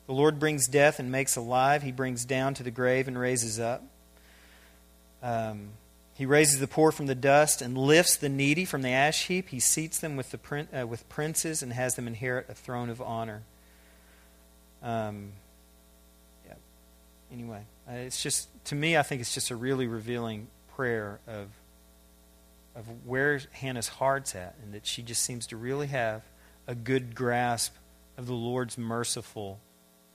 The 0.07 0.13
Lord 0.13 0.39
brings 0.39 0.67
death 0.67 0.99
and 0.99 1.11
makes 1.11 1.35
alive. 1.35 1.83
He 1.83 1.91
brings 1.91 2.25
down 2.25 2.53
to 2.55 2.63
the 2.63 2.71
grave 2.71 3.07
and 3.07 3.19
raises 3.19 3.59
up. 3.59 3.83
Um, 5.21 5.69
he 6.15 6.25
raises 6.25 6.59
the 6.59 6.67
poor 6.67 6.91
from 6.91 7.05
the 7.05 7.15
dust 7.15 7.61
and 7.61 7.77
lifts 7.77 8.15
the 8.15 8.29
needy 8.29 8.65
from 8.65 8.81
the 8.81 8.89
ash 8.89 9.27
heap. 9.27 9.49
He 9.49 9.59
seats 9.59 9.99
them 9.99 10.15
with, 10.15 10.31
the, 10.31 10.67
uh, 10.73 10.87
with 10.87 11.07
princes 11.09 11.61
and 11.61 11.73
has 11.73 11.95
them 11.95 12.07
inherit 12.07 12.49
a 12.49 12.53
throne 12.53 12.89
of 12.89 13.01
honor. 13.01 13.43
Um, 14.81 15.33
yeah. 16.47 16.55
Anyway, 17.31 17.61
uh, 17.87 17.93
it's 17.93 18.23
just, 18.23 18.47
to 18.65 18.75
me, 18.75 18.97
I 18.97 19.03
think 19.03 19.21
it's 19.21 19.33
just 19.33 19.51
a 19.51 19.55
really 19.55 19.87
revealing 19.87 20.47
prayer 20.75 21.19
of 21.27 21.49
of 22.77 22.85
where 23.05 23.41
Hannah's 23.51 23.87
heart's 23.87 24.35
at, 24.35 24.55
and 24.61 24.73
that 24.73 24.85
she 24.85 25.01
just 25.01 25.23
seems 25.23 25.47
to 25.47 25.57
really 25.57 25.87
have 25.87 26.21
a 26.67 26.75
good 26.75 27.15
grasp 27.15 27.73
of 28.17 28.27
the 28.27 28.33
Lord's 28.33 28.77
merciful 28.77 29.59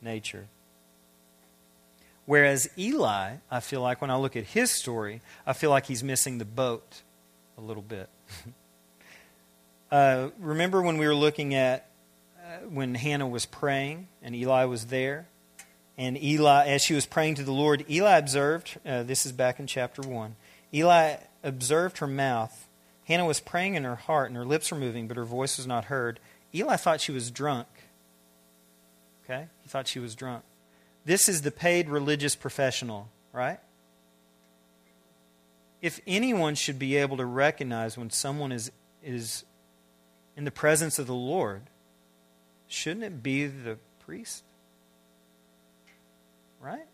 nature. 0.01 0.47
Whereas 2.25 2.71
Eli, 2.79 3.35
I 3.51 3.61
feel 3.61 3.81
like 3.81 4.01
when 4.01 4.11
I 4.11 4.17
look 4.17 4.37
at 4.37 4.45
his 4.45 4.71
story, 4.71 5.21
I 5.45 5.55
feel 5.55 5.71
like 5.71 5.87
he's 5.87 6.05
missing 6.05 6.39
the 6.39 6.45
boat 6.45 7.03
a 7.59 7.61
little 7.61 7.83
bit. 7.83 8.09
uh, 9.91 10.29
remember 10.39 10.81
when 10.83 10.99
we 10.99 11.07
were 11.07 11.17
looking 11.17 11.55
at 11.55 11.89
uh, 12.39 12.67
when 12.69 12.95
Hannah 12.95 13.27
was 13.27 13.45
praying 13.45 14.07
and 14.23 14.37
Eli 14.37 14.65
was 14.67 14.87
there? 14.87 15.27
And 15.99 16.23
Eli, 16.23 16.69
as 16.69 16.83
she 16.83 16.95
was 16.95 17.07
praying 17.07 17.35
to 17.37 17.43
the 17.43 17.53
Lord, 17.53 17.85
Eli 17.91 18.17
observed, 18.17 18.79
uh, 18.87 19.03
this 19.03 19.27
is 19.27 19.33
back 19.33 19.59
in 19.59 19.67
chapter 19.67 20.01
1, 20.03 20.37
Eli 20.73 21.17
observed 21.43 21.99
her 21.99 22.07
mouth. 22.07 22.69
Hannah 23.05 23.27
was 23.27 23.41
praying 23.41 23.75
in 23.75 23.85
her 23.85 23.97
heart, 23.97 24.29
and 24.29 24.37
her 24.37 24.45
lips 24.45 24.71
were 24.71 24.79
moving, 24.79 25.09
but 25.09 25.17
her 25.17 25.25
voice 25.25 25.57
was 25.57 25.67
not 25.67 25.87
heard. 25.87 26.21
Eli 26.55 26.77
thought 26.77 27.01
she 27.01 27.13
was 27.13 27.31
drunk. 27.31 27.67
Okay? 29.25 29.49
He 29.63 29.69
thought 29.69 29.89
she 29.89 29.99
was 29.99 30.15
drunk. 30.15 30.45
This 31.05 31.29
is 31.29 31.43
the 31.43 31.51
paid 31.51 31.89
religious 31.89 32.37
professional, 32.37 33.09
right? 33.33 33.59
If 35.81 36.01
anyone 36.07 36.55
should 36.55 36.79
be 36.79 36.97
able 36.97 37.17
to 37.17 37.25
recognize 37.25 37.99
when 37.99 38.11
someone 38.11 38.53
is, 38.53 38.71
is 39.03 39.45
in 40.37 40.45
the 40.45 40.53
presence 40.53 40.99
of 40.99 41.09
the 41.09 41.15
Lord, 41.15 41.63
shouldn't 42.69 43.05
it 43.05 43.23
be 43.23 43.47
the 43.47 43.79
priest? 44.07 44.45
Right? 46.61 46.87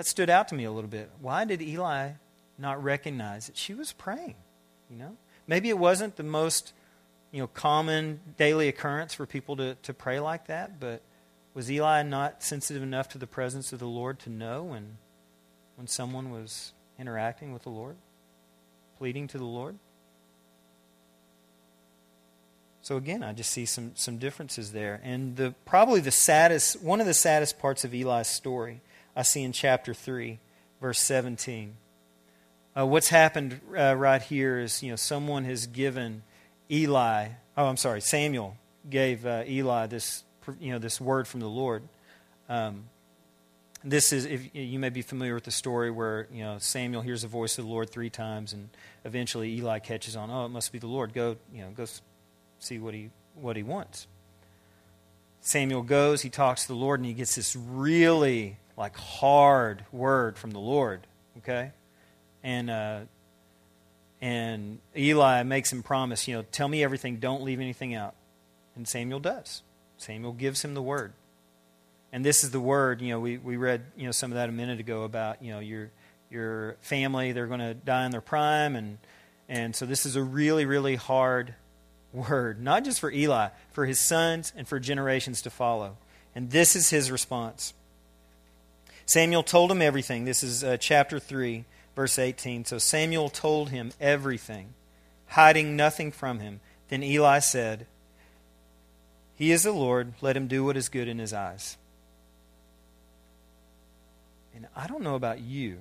That 0.00 0.06
stood 0.06 0.30
out 0.30 0.48
to 0.48 0.54
me 0.54 0.64
a 0.64 0.72
little 0.72 0.88
bit. 0.88 1.10
Why 1.20 1.44
did 1.44 1.60
Eli 1.60 2.12
not 2.56 2.82
recognize 2.82 3.48
that 3.48 3.58
she 3.58 3.74
was 3.74 3.92
praying? 3.92 4.36
You 4.88 4.96
know? 4.96 5.16
Maybe 5.46 5.68
it 5.68 5.76
wasn't 5.76 6.16
the 6.16 6.22
most 6.22 6.72
you 7.32 7.40
know, 7.40 7.46
common 7.48 8.20
daily 8.38 8.68
occurrence 8.68 9.12
for 9.12 9.26
people 9.26 9.56
to, 9.56 9.74
to 9.74 9.92
pray 9.92 10.18
like 10.18 10.46
that, 10.46 10.80
but 10.80 11.02
was 11.52 11.70
Eli 11.70 12.02
not 12.02 12.42
sensitive 12.42 12.82
enough 12.82 13.10
to 13.10 13.18
the 13.18 13.26
presence 13.26 13.74
of 13.74 13.78
the 13.78 13.86
Lord 13.86 14.18
to 14.20 14.30
know 14.30 14.62
when, 14.62 14.96
when 15.76 15.86
someone 15.86 16.30
was 16.30 16.72
interacting 16.98 17.52
with 17.52 17.64
the 17.64 17.68
Lord, 17.68 17.96
pleading 18.96 19.26
to 19.26 19.36
the 19.36 19.44
Lord? 19.44 19.76
So 22.80 22.96
again, 22.96 23.22
I 23.22 23.34
just 23.34 23.50
see 23.50 23.66
some, 23.66 23.92
some 23.96 24.16
differences 24.16 24.72
there. 24.72 24.98
And 25.04 25.36
the 25.36 25.54
probably 25.66 26.00
the 26.00 26.10
saddest 26.10 26.80
one 26.80 27.02
of 27.02 27.06
the 27.06 27.12
saddest 27.12 27.58
parts 27.58 27.84
of 27.84 27.92
Eli's 27.92 28.28
story 28.28 28.80
I 29.20 29.22
see 29.22 29.42
in 29.42 29.52
chapter 29.52 29.92
3, 29.92 30.38
verse 30.80 30.98
17. 30.98 31.76
Uh, 32.74 32.86
what's 32.86 33.10
happened 33.10 33.60
uh, 33.76 33.94
right 33.94 34.22
here 34.22 34.58
is, 34.58 34.82
you 34.82 34.88
know, 34.88 34.96
someone 34.96 35.44
has 35.44 35.66
given 35.66 36.22
Eli, 36.70 37.28
oh, 37.54 37.66
I'm 37.66 37.76
sorry, 37.76 38.00
Samuel 38.00 38.56
gave 38.88 39.26
uh, 39.26 39.42
Eli 39.46 39.88
this, 39.88 40.24
you 40.58 40.72
know, 40.72 40.78
this 40.78 40.98
word 40.98 41.28
from 41.28 41.40
the 41.40 41.50
Lord. 41.50 41.82
Um, 42.48 42.84
this 43.84 44.10
is, 44.10 44.24
if 44.24 44.54
you 44.54 44.78
may 44.78 44.88
be 44.88 45.02
familiar 45.02 45.34
with 45.34 45.44
the 45.44 45.50
story 45.50 45.90
where, 45.90 46.26
you 46.32 46.42
know, 46.42 46.56
Samuel 46.58 47.02
hears 47.02 47.20
the 47.20 47.28
voice 47.28 47.58
of 47.58 47.66
the 47.66 47.70
Lord 47.70 47.90
three 47.90 48.08
times, 48.08 48.54
and 48.54 48.70
eventually 49.04 49.52
Eli 49.56 49.80
catches 49.80 50.16
on, 50.16 50.30
oh, 50.30 50.46
it 50.46 50.48
must 50.48 50.72
be 50.72 50.78
the 50.78 50.86
Lord. 50.86 51.12
Go, 51.12 51.36
you 51.52 51.60
know, 51.60 51.70
go 51.72 51.84
see 52.58 52.78
what 52.78 52.94
he, 52.94 53.10
what 53.34 53.54
he 53.54 53.62
wants. 53.62 54.06
Samuel 55.42 55.82
goes, 55.82 56.22
he 56.22 56.30
talks 56.30 56.62
to 56.62 56.68
the 56.68 56.74
Lord, 56.74 57.00
and 57.00 57.06
he 57.06 57.12
gets 57.12 57.34
this 57.34 57.54
really, 57.54 58.56
like, 58.80 58.96
hard 58.96 59.84
word 59.92 60.38
from 60.38 60.50
the 60.50 60.58
Lord, 60.58 61.06
okay? 61.38 61.72
And, 62.42 62.70
uh, 62.70 63.00
and 64.20 64.78
Eli 64.96 65.42
makes 65.42 65.72
him 65.72 65.82
promise, 65.82 66.26
you 66.26 66.34
know, 66.34 66.44
tell 66.50 66.66
me 66.66 66.82
everything, 66.82 67.18
don't 67.18 67.42
leave 67.42 67.60
anything 67.60 67.94
out. 67.94 68.14
And 68.74 68.88
Samuel 68.88 69.20
does. 69.20 69.62
Samuel 69.98 70.32
gives 70.32 70.64
him 70.64 70.74
the 70.74 70.82
word. 70.82 71.12
And 72.12 72.24
this 72.24 72.42
is 72.42 72.50
the 72.50 72.60
word, 72.60 73.02
you 73.02 73.10
know, 73.10 73.20
we, 73.20 73.36
we 73.36 73.56
read, 73.56 73.82
you 73.96 74.06
know, 74.06 74.12
some 74.12 74.32
of 74.32 74.36
that 74.36 74.48
a 74.48 74.52
minute 74.52 74.80
ago 74.80 75.04
about, 75.04 75.42
you 75.42 75.52
know, 75.52 75.60
your 75.60 75.90
your 76.30 76.76
family, 76.80 77.32
they're 77.32 77.48
going 77.48 77.60
to 77.60 77.74
die 77.74 78.06
in 78.06 78.12
their 78.12 78.20
prime 78.20 78.76
and 78.76 78.98
and 79.48 79.74
so 79.74 79.84
this 79.84 80.06
is 80.06 80.14
a 80.14 80.22
really, 80.22 80.64
really 80.64 80.94
hard 80.94 81.54
word, 82.12 82.62
not 82.62 82.84
just 82.84 83.00
for 83.00 83.10
Eli, 83.10 83.48
for 83.72 83.84
his 83.84 83.98
sons 83.98 84.52
and 84.56 84.66
for 84.66 84.78
generations 84.78 85.42
to 85.42 85.50
follow. 85.50 85.96
And 86.36 86.50
this 86.50 86.76
is 86.76 86.90
his 86.90 87.10
response. 87.10 87.74
Samuel 89.10 89.42
told 89.42 89.72
him 89.72 89.82
everything. 89.82 90.24
This 90.24 90.44
is 90.44 90.62
uh, 90.62 90.76
chapter 90.76 91.18
3, 91.18 91.64
verse 91.96 92.16
18. 92.16 92.64
So 92.64 92.78
Samuel 92.78 93.28
told 93.28 93.70
him 93.70 93.90
everything, 94.00 94.74
hiding 95.26 95.74
nothing 95.74 96.12
from 96.12 96.38
him. 96.38 96.60
Then 96.90 97.02
Eli 97.02 97.40
said, 97.40 97.88
He 99.34 99.50
is 99.50 99.64
the 99.64 99.72
Lord. 99.72 100.12
Let 100.20 100.36
him 100.36 100.46
do 100.46 100.64
what 100.64 100.76
is 100.76 100.88
good 100.88 101.08
in 101.08 101.18
his 101.18 101.32
eyes. 101.32 101.76
And 104.54 104.68
I 104.76 104.86
don't 104.86 105.02
know 105.02 105.16
about 105.16 105.40
you, 105.40 105.78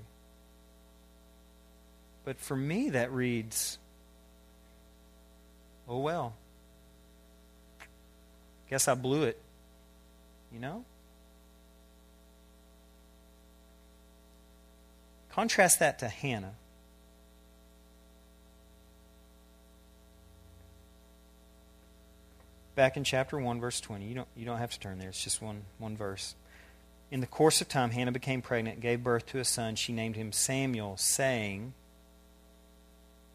but 2.25 2.39
for 2.39 2.57
me 2.57 2.89
that 2.89 3.11
reads, 3.11 3.77
Oh 5.87 5.99
well. 5.99 6.33
Guess 8.71 8.87
I 8.87 8.95
blew 8.95 9.21
it. 9.21 9.39
You 10.51 10.59
know? 10.59 10.83
Contrast 15.39 15.79
that 15.79 15.99
to 15.99 16.09
Hannah. 16.09 16.51
Back 22.75 22.97
in 22.97 23.05
chapter 23.05 23.39
1, 23.39 23.61
verse 23.61 23.79
20. 23.79 24.05
You 24.05 24.15
don't, 24.15 24.27
you 24.35 24.43
don't 24.43 24.57
have 24.57 24.71
to 24.71 24.79
turn 24.81 24.99
there, 24.99 25.07
it's 25.07 25.23
just 25.23 25.41
one, 25.41 25.61
one 25.77 25.95
verse. 25.95 26.35
In 27.09 27.21
the 27.21 27.25
course 27.25 27.61
of 27.61 27.69
time, 27.69 27.91
Hannah 27.91 28.11
became 28.11 28.41
pregnant 28.41 28.81
gave 28.81 29.01
birth 29.01 29.27
to 29.27 29.39
a 29.39 29.45
son. 29.45 29.75
She 29.75 29.93
named 29.93 30.17
him 30.17 30.33
Samuel, 30.33 30.97
saying, 30.97 31.73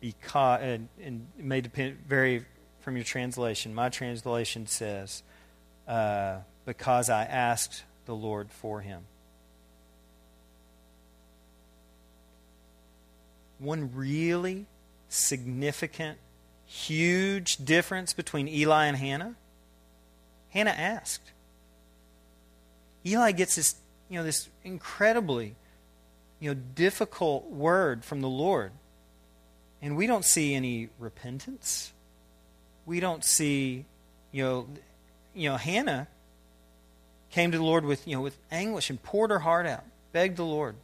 because, 0.02 0.60
and, 0.60 0.88
and 1.02 1.26
it 1.38 1.44
may 1.46 1.62
depend 1.62 2.00
vary 2.06 2.44
from 2.80 2.96
your 2.96 3.04
translation. 3.06 3.74
My 3.74 3.88
translation 3.88 4.66
says, 4.66 5.22
uh, 5.88 6.40
because 6.66 7.08
I 7.08 7.24
asked 7.24 7.84
the 8.04 8.14
Lord 8.14 8.50
for 8.50 8.82
him. 8.82 9.06
One 13.58 13.90
really 13.94 14.66
significant, 15.08 16.18
huge 16.66 17.56
difference 17.58 18.12
between 18.12 18.48
Eli 18.48 18.86
and 18.86 18.96
Hannah? 18.96 19.36
Hannah 20.50 20.70
asked. 20.70 21.32
Eli 23.06 23.32
gets 23.32 23.56
this, 23.56 23.76
you 24.08 24.18
know, 24.18 24.24
this 24.24 24.48
incredibly, 24.62 25.56
you 26.40 26.54
know, 26.54 26.60
difficult 26.74 27.50
word 27.50 28.04
from 28.04 28.20
the 28.20 28.28
Lord. 28.28 28.72
And 29.82 29.96
we 29.96 30.06
don't 30.06 30.24
see 30.24 30.54
any 30.54 30.88
repentance. 30.98 31.92
We 32.86 33.00
don't 33.00 33.24
see, 33.24 33.84
you 34.32 34.44
know, 34.44 34.68
you 35.34 35.50
know, 35.50 35.56
Hannah 35.56 36.08
came 37.30 37.50
to 37.50 37.58
the 37.58 37.64
Lord 37.64 37.84
with, 37.84 38.06
you 38.06 38.14
know, 38.14 38.22
with 38.22 38.38
anguish 38.50 38.88
and 38.88 39.02
poured 39.02 39.30
her 39.30 39.40
heart 39.40 39.66
out, 39.66 39.84
begged 40.12 40.36
the 40.36 40.44
Lord. 40.44 40.76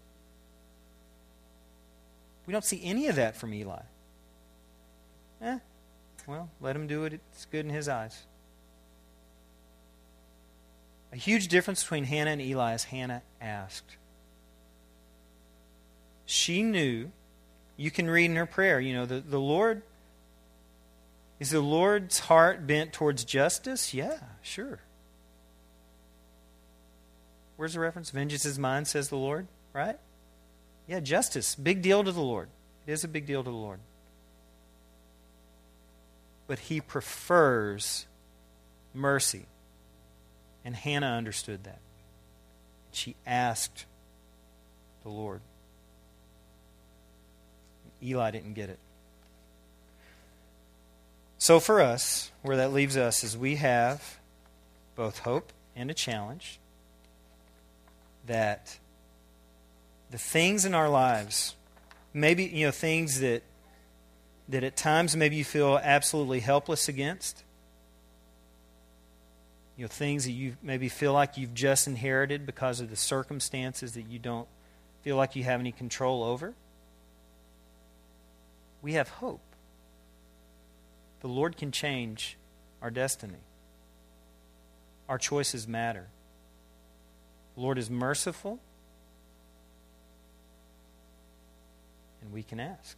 We 2.50 2.52
don't 2.52 2.64
see 2.64 2.80
any 2.82 3.06
of 3.06 3.14
that 3.14 3.36
from 3.36 3.54
Eli. 3.54 3.78
Eh, 5.40 5.58
well, 6.26 6.50
let 6.60 6.74
him 6.74 6.88
do 6.88 7.04
it. 7.04 7.12
It's 7.12 7.44
good 7.44 7.64
in 7.64 7.70
his 7.70 7.88
eyes. 7.88 8.24
A 11.12 11.16
huge 11.16 11.46
difference 11.46 11.84
between 11.84 12.02
Hannah 12.02 12.32
and 12.32 12.42
Eli 12.42 12.74
is 12.74 12.82
Hannah 12.82 13.22
asked. 13.40 13.96
She 16.26 16.64
knew, 16.64 17.12
you 17.76 17.92
can 17.92 18.10
read 18.10 18.24
in 18.24 18.34
her 18.34 18.46
prayer, 18.46 18.80
you 18.80 18.94
know, 18.94 19.06
the, 19.06 19.20
the 19.20 19.38
Lord, 19.38 19.82
is 21.38 21.50
the 21.50 21.60
Lord's 21.60 22.18
heart 22.18 22.66
bent 22.66 22.92
towards 22.92 23.22
justice? 23.22 23.94
Yeah, 23.94 24.18
sure. 24.42 24.80
Where's 27.54 27.74
the 27.74 27.80
reference? 27.80 28.10
Vengeance 28.10 28.44
is 28.44 28.58
mine, 28.58 28.86
says 28.86 29.08
the 29.08 29.16
Lord, 29.16 29.46
right? 29.72 30.00
Yeah, 30.90 30.98
justice. 30.98 31.54
Big 31.54 31.82
deal 31.82 32.02
to 32.02 32.10
the 32.10 32.20
Lord. 32.20 32.48
It 32.84 32.90
is 32.90 33.04
a 33.04 33.08
big 33.08 33.24
deal 33.24 33.44
to 33.44 33.48
the 33.48 33.56
Lord. 33.56 33.78
But 36.48 36.58
he 36.58 36.80
prefers 36.80 38.06
mercy. 38.92 39.46
And 40.64 40.74
Hannah 40.74 41.12
understood 41.12 41.62
that. 41.62 41.78
She 42.90 43.14
asked 43.24 43.86
the 45.04 45.10
Lord. 45.10 45.42
Eli 48.02 48.32
didn't 48.32 48.54
get 48.54 48.68
it. 48.68 48.80
So 51.38 51.60
for 51.60 51.80
us, 51.80 52.32
where 52.42 52.56
that 52.56 52.72
leaves 52.72 52.96
us 52.96 53.22
is 53.22 53.38
we 53.38 53.54
have 53.54 54.18
both 54.96 55.20
hope 55.20 55.52
and 55.76 55.88
a 55.88 55.94
challenge 55.94 56.58
that 58.26 58.79
the 60.10 60.18
things 60.18 60.64
in 60.64 60.74
our 60.74 60.88
lives, 60.88 61.54
maybe, 62.12 62.44
you 62.44 62.66
know, 62.66 62.72
things 62.72 63.20
that, 63.20 63.42
that 64.48 64.64
at 64.64 64.76
times 64.76 65.16
maybe 65.16 65.36
you 65.36 65.44
feel 65.44 65.78
absolutely 65.82 66.40
helpless 66.40 66.88
against, 66.88 67.44
you 69.76 69.84
know, 69.84 69.88
things 69.88 70.24
that 70.24 70.32
you 70.32 70.56
maybe 70.62 70.88
feel 70.88 71.12
like 71.12 71.38
you've 71.38 71.54
just 71.54 71.86
inherited 71.86 72.44
because 72.44 72.80
of 72.80 72.90
the 72.90 72.96
circumstances 72.96 73.92
that 73.92 74.08
you 74.08 74.18
don't 74.18 74.48
feel 75.02 75.16
like 75.16 75.36
you 75.36 75.44
have 75.44 75.60
any 75.60 75.72
control 75.72 76.22
over. 76.22 76.54
We 78.82 78.94
have 78.94 79.08
hope. 79.08 79.40
The 81.20 81.28
Lord 81.28 81.56
can 81.56 81.70
change 81.70 82.36
our 82.82 82.90
destiny. 82.90 83.38
Our 85.08 85.18
choices 85.18 85.68
matter. 85.68 86.08
The 87.54 87.60
Lord 87.60 87.78
is 87.78 87.90
merciful. 87.90 88.58
And 92.30 92.34
we 92.34 92.44
can 92.44 92.60
ask. 92.60 92.96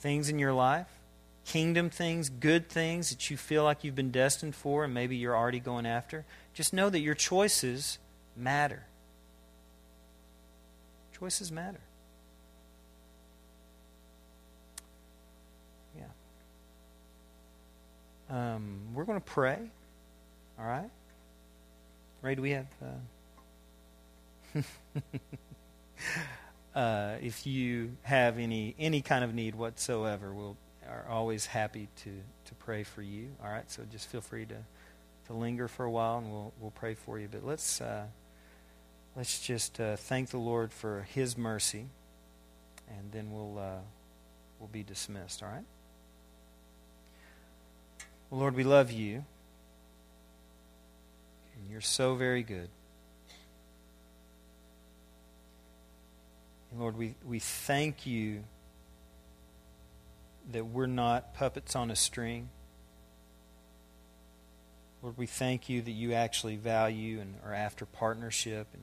Things 0.00 0.28
in 0.28 0.38
your 0.38 0.52
life, 0.52 0.86
kingdom 1.44 1.88
things, 1.88 2.28
good 2.28 2.68
things 2.68 3.08
that 3.10 3.30
you 3.30 3.38
feel 3.38 3.64
like 3.64 3.82
you've 3.82 3.94
been 3.94 4.10
destined 4.10 4.54
for 4.54 4.84
and 4.84 4.92
maybe 4.92 5.16
you're 5.16 5.36
already 5.36 5.60
going 5.60 5.86
after, 5.86 6.26
just 6.52 6.74
know 6.74 6.90
that 6.90 7.00
your 7.00 7.14
choices 7.14 7.98
matter. 8.36 8.84
Choices 11.18 11.50
matter. 11.50 11.80
Yeah. 15.96 16.04
Um, 18.30 18.80
we're 18.94 19.04
going 19.04 19.18
to 19.18 19.24
pray. 19.24 19.58
All 20.60 20.66
right? 20.66 20.90
Ray, 22.22 22.34
do 22.34 22.42
we 22.42 22.50
have. 22.50 22.66
Uh... 24.54 24.62
uh, 26.78 27.16
if 27.20 27.44
you 27.44 27.96
have 28.02 28.38
any 28.38 28.74
any 28.78 29.02
kind 29.02 29.24
of 29.24 29.34
need 29.34 29.56
whatsoever, 29.56 30.32
we'll 30.32 30.56
are 30.88 31.06
always 31.10 31.46
happy 31.46 31.88
to, 31.96 32.10
to 32.46 32.54
pray 32.54 32.82
for 32.82 33.02
you. 33.02 33.28
All 33.42 33.50
right, 33.50 33.70
so 33.70 33.82
just 33.90 34.08
feel 34.08 34.20
free 34.20 34.46
to, 34.46 34.56
to 35.26 35.32
linger 35.32 35.68
for 35.68 35.84
a 35.84 35.90
while, 35.90 36.18
and 36.18 36.30
we'll 36.30 36.52
we'll 36.60 36.70
pray 36.70 36.94
for 36.94 37.18
you. 37.18 37.28
But 37.30 37.44
let's 37.44 37.80
uh, 37.80 38.04
let's 39.16 39.40
just 39.40 39.80
uh, 39.80 39.96
thank 39.96 40.30
the 40.30 40.38
Lord 40.38 40.72
for 40.72 41.02
His 41.12 41.36
mercy, 41.36 41.86
and 42.88 43.10
then 43.10 43.32
we'll 43.32 43.58
uh, 43.58 43.80
we'll 44.60 44.68
be 44.68 44.84
dismissed. 44.84 45.42
All 45.42 45.48
right. 45.48 45.64
Well, 48.30 48.40
Lord, 48.40 48.54
we 48.54 48.64
love 48.64 48.92
you, 48.92 49.24
and 51.54 51.70
you're 51.70 51.80
so 51.80 52.14
very 52.14 52.44
good. 52.44 52.68
Lord, 56.78 56.96
we, 56.96 57.16
we 57.26 57.40
thank 57.40 58.06
you 58.06 58.44
that 60.52 60.64
we're 60.64 60.86
not 60.86 61.34
puppets 61.34 61.74
on 61.74 61.90
a 61.90 61.96
string. 61.96 62.50
Lord, 65.02 65.18
we 65.18 65.26
thank 65.26 65.68
you 65.68 65.82
that 65.82 65.90
you 65.90 66.12
actually 66.12 66.56
value 66.56 67.20
and 67.20 67.34
are 67.44 67.52
after 67.52 67.84
partnership 67.84 68.68
and 68.72 68.82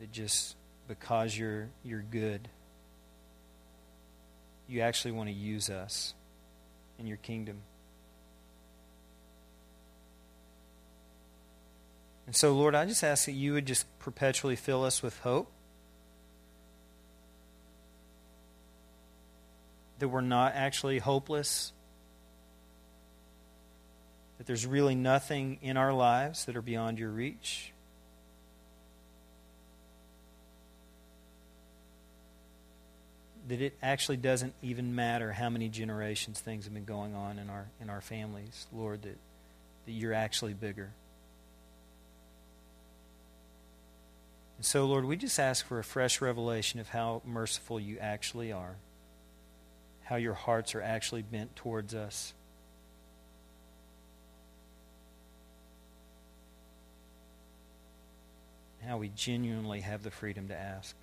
that 0.00 0.10
just 0.10 0.56
because 0.88 1.36
you're 1.36 1.68
you're 1.84 2.02
good, 2.02 2.48
you 4.68 4.80
actually 4.80 5.12
want 5.12 5.28
to 5.28 5.34
use 5.34 5.70
us 5.70 6.14
in 6.98 7.06
your 7.06 7.16
kingdom. 7.18 7.58
And 12.26 12.34
so, 12.34 12.54
Lord, 12.54 12.74
I 12.74 12.86
just 12.86 13.04
ask 13.04 13.26
that 13.26 13.32
you 13.32 13.52
would 13.52 13.66
just 13.66 13.86
perpetually 13.98 14.56
fill 14.56 14.84
us 14.84 15.02
with 15.02 15.18
hope. 15.20 15.50
That 20.02 20.08
we're 20.08 20.20
not 20.20 20.52
actually 20.56 20.98
hopeless, 20.98 21.72
that 24.36 24.48
there's 24.48 24.66
really 24.66 24.96
nothing 24.96 25.60
in 25.62 25.76
our 25.76 25.92
lives 25.92 26.44
that 26.46 26.56
are 26.56 26.60
beyond 26.60 26.98
your 26.98 27.08
reach. 27.08 27.70
That 33.46 33.60
it 33.60 33.76
actually 33.80 34.16
doesn't 34.16 34.54
even 34.60 34.96
matter 34.96 35.30
how 35.30 35.48
many 35.48 35.68
generations 35.68 36.40
things 36.40 36.64
have 36.64 36.74
been 36.74 36.84
going 36.84 37.14
on 37.14 37.38
in 37.38 37.48
our 37.48 37.66
in 37.80 37.88
our 37.88 38.00
families, 38.00 38.66
Lord, 38.72 39.02
that, 39.02 39.18
that 39.86 39.92
you're 39.92 40.14
actually 40.14 40.54
bigger. 40.54 40.90
And 44.56 44.66
so, 44.66 44.84
Lord, 44.84 45.04
we 45.04 45.14
just 45.14 45.38
ask 45.38 45.64
for 45.64 45.78
a 45.78 45.84
fresh 45.84 46.20
revelation 46.20 46.80
of 46.80 46.88
how 46.88 47.22
merciful 47.24 47.78
you 47.78 47.98
actually 48.00 48.50
are 48.50 48.74
how 50.12 50.18
your 50.18 50.34
hearts 50.34 50.74
are 50.74 50.82
actually 50.82 51.22
bent 51.22 51.56
towards 51.56 51.94
us. 51.94 52.34
How 58.86 58.98
we 58.98 59.08
genuinely 59.08 59.80
have 59.80 60.02
the 60.02 60.10
freedom 60.10 60.48
to 60.48 60.54
ask. 60.54 60.94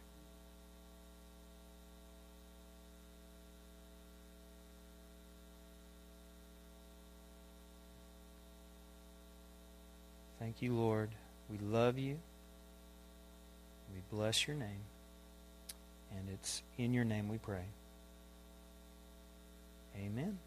Thank 10.37 10.61
you, 10.61 10.75
Lord. 10.75 11.09
We 11.49 11.57
love 11.57 11.97
you. 11.97 12.19
We 13.91 14.01
bless 14.15 14.47
your 14.47 14.55
name. 14.55 14.83
And 16.15 16.29
it's 16.31 16.61
in 16.77 16.93
your 16.93 17.05
name 17.05 17.27
we 17.27 17.39
pray. 17.39 17.65
Amen. 19.99 20.39